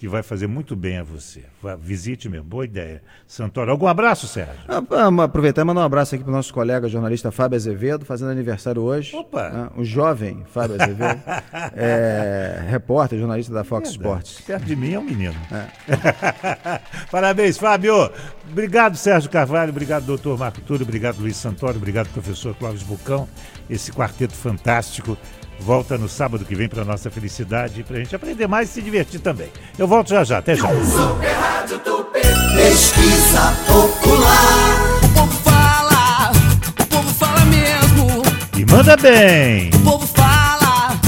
[0.00, 1.42] que vai fazer muito bem a você.
[1.78, 3.02] Visite mesmo, boa ideia.
[3.26, 4.54] Santoro, algum abraço, Sérgio?
[4.66, 8.06] Ah, Vamos aproveitar e mandar um abraço aqui para o nosso colega jornalista Fábio Azevedo,
[8.06, 9.14] fazendo aniversário hoje.
[9.14, 9.50] Opa!
[9.50, 9.68] né?
[9.76, 11.20] O jovem Fábio Azevedo,
[11.76, 14.40] é, repórter, jornalista da Fox Sports.
[14.40, 15.36] Perto de mim é um menino.
[17.12, 18.10] Parabéns, Fábio.
[18.50, 19.68] Obrigado, Sérgio Carvalho.
[19.68, 20.84] Obrigado, doutor Marco Túlio.
[20.84, 21.76] Obrigado, Luiz Santoro.
[21.76, 23.28] Obrigado, professor Clóvis Bucão.
[23.68, 25.18] Esse quarteto fantástico
[25.60, 28.82] volta no sábado que vem para nossa felicidade, para a gente aprender mais e se
[28.82, 29.48] divertir também.
[29.78, 30.38] Eu volto já já.
[30.38, 30.68] Até já.
[32.56, 35.00] Pesquisa popular.
[35.04, 36.32] O povo fala,
[36.80, 38.22] o povo fala mesmo.
[38.58, 39.70] E manda bem!
[39.74, 40.98] O povo fala,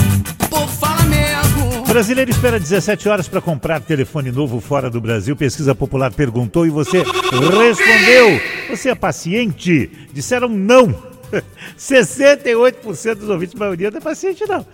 [0.44, 1.84] o povo fala mesmo.
[1.84, 5.34] Brasileiro espera 17 horas para comprar telefone novo fora do Brasil.
[5.36, 8.40] Pesquisa Popular perguntou e você respondeu.
[8.70, 9.90] Você é paciente?
[10.12, 11.11] Disseram não.
[11.78, 14.66] 68% dos ouvintes, a maioria não é paciente, não.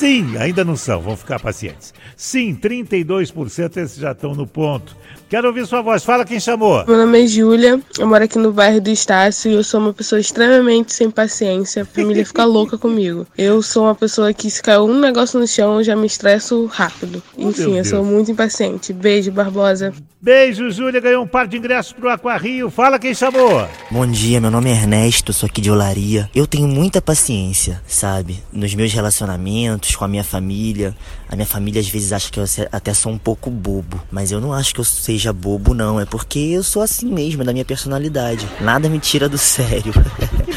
[0.00, 1.92] Sim, ainda não são, vão ficar pacientes.
[2.16, 4.96] Sim, 32% esses já estão no ponto.
[5.28, 6.02] Quero ouvir sua voz.
[6.02, 6.84] Fala quem chamou.
[6.86, 9.92] Meu nome é Júlia, eu moro aqui no bairro do Estácio e eu sou uma
[9.92, 11.82] pessoa extremamente sem paciência.
[11.82, 13.26] A família fica louca comigo.
[13.36, 16.64] Eu sou uma pessoa que se caiu um negócio no chão, eu já me estresso
[16.64, 17.22] rápido.
[17.36, 18.94] Enfim, meu eu sou muito impaciente.
[18.94, 19.92] Beijo, Barbosa.
[20.22, 21.00] Beijo, Júlia.
[21.00, 22.68] Ganhou um par de ingressos pro Aquarrio.
[22.68, 23.66] Fala quem chamou.
[23.90, 26.28] Bom dia, meu nome é Ernesto, sou aqui de olaria.
[26.34, 28.42] Eu tenho muita paciência, sabe?
[28.52, 30.94] Nos meus relacionamentos, com a minha família.
[31.28, 34.00] A minha família às vezes acha que eu até sou um pouco bobo.
[34.10, 36.00] Mas eu não acho que eu seja bobo, não.
[36.00, 38.48] É porque eu sou assim mesmo, é da minha personalidade.
[38.60, 39.92] Nada me tira do sério.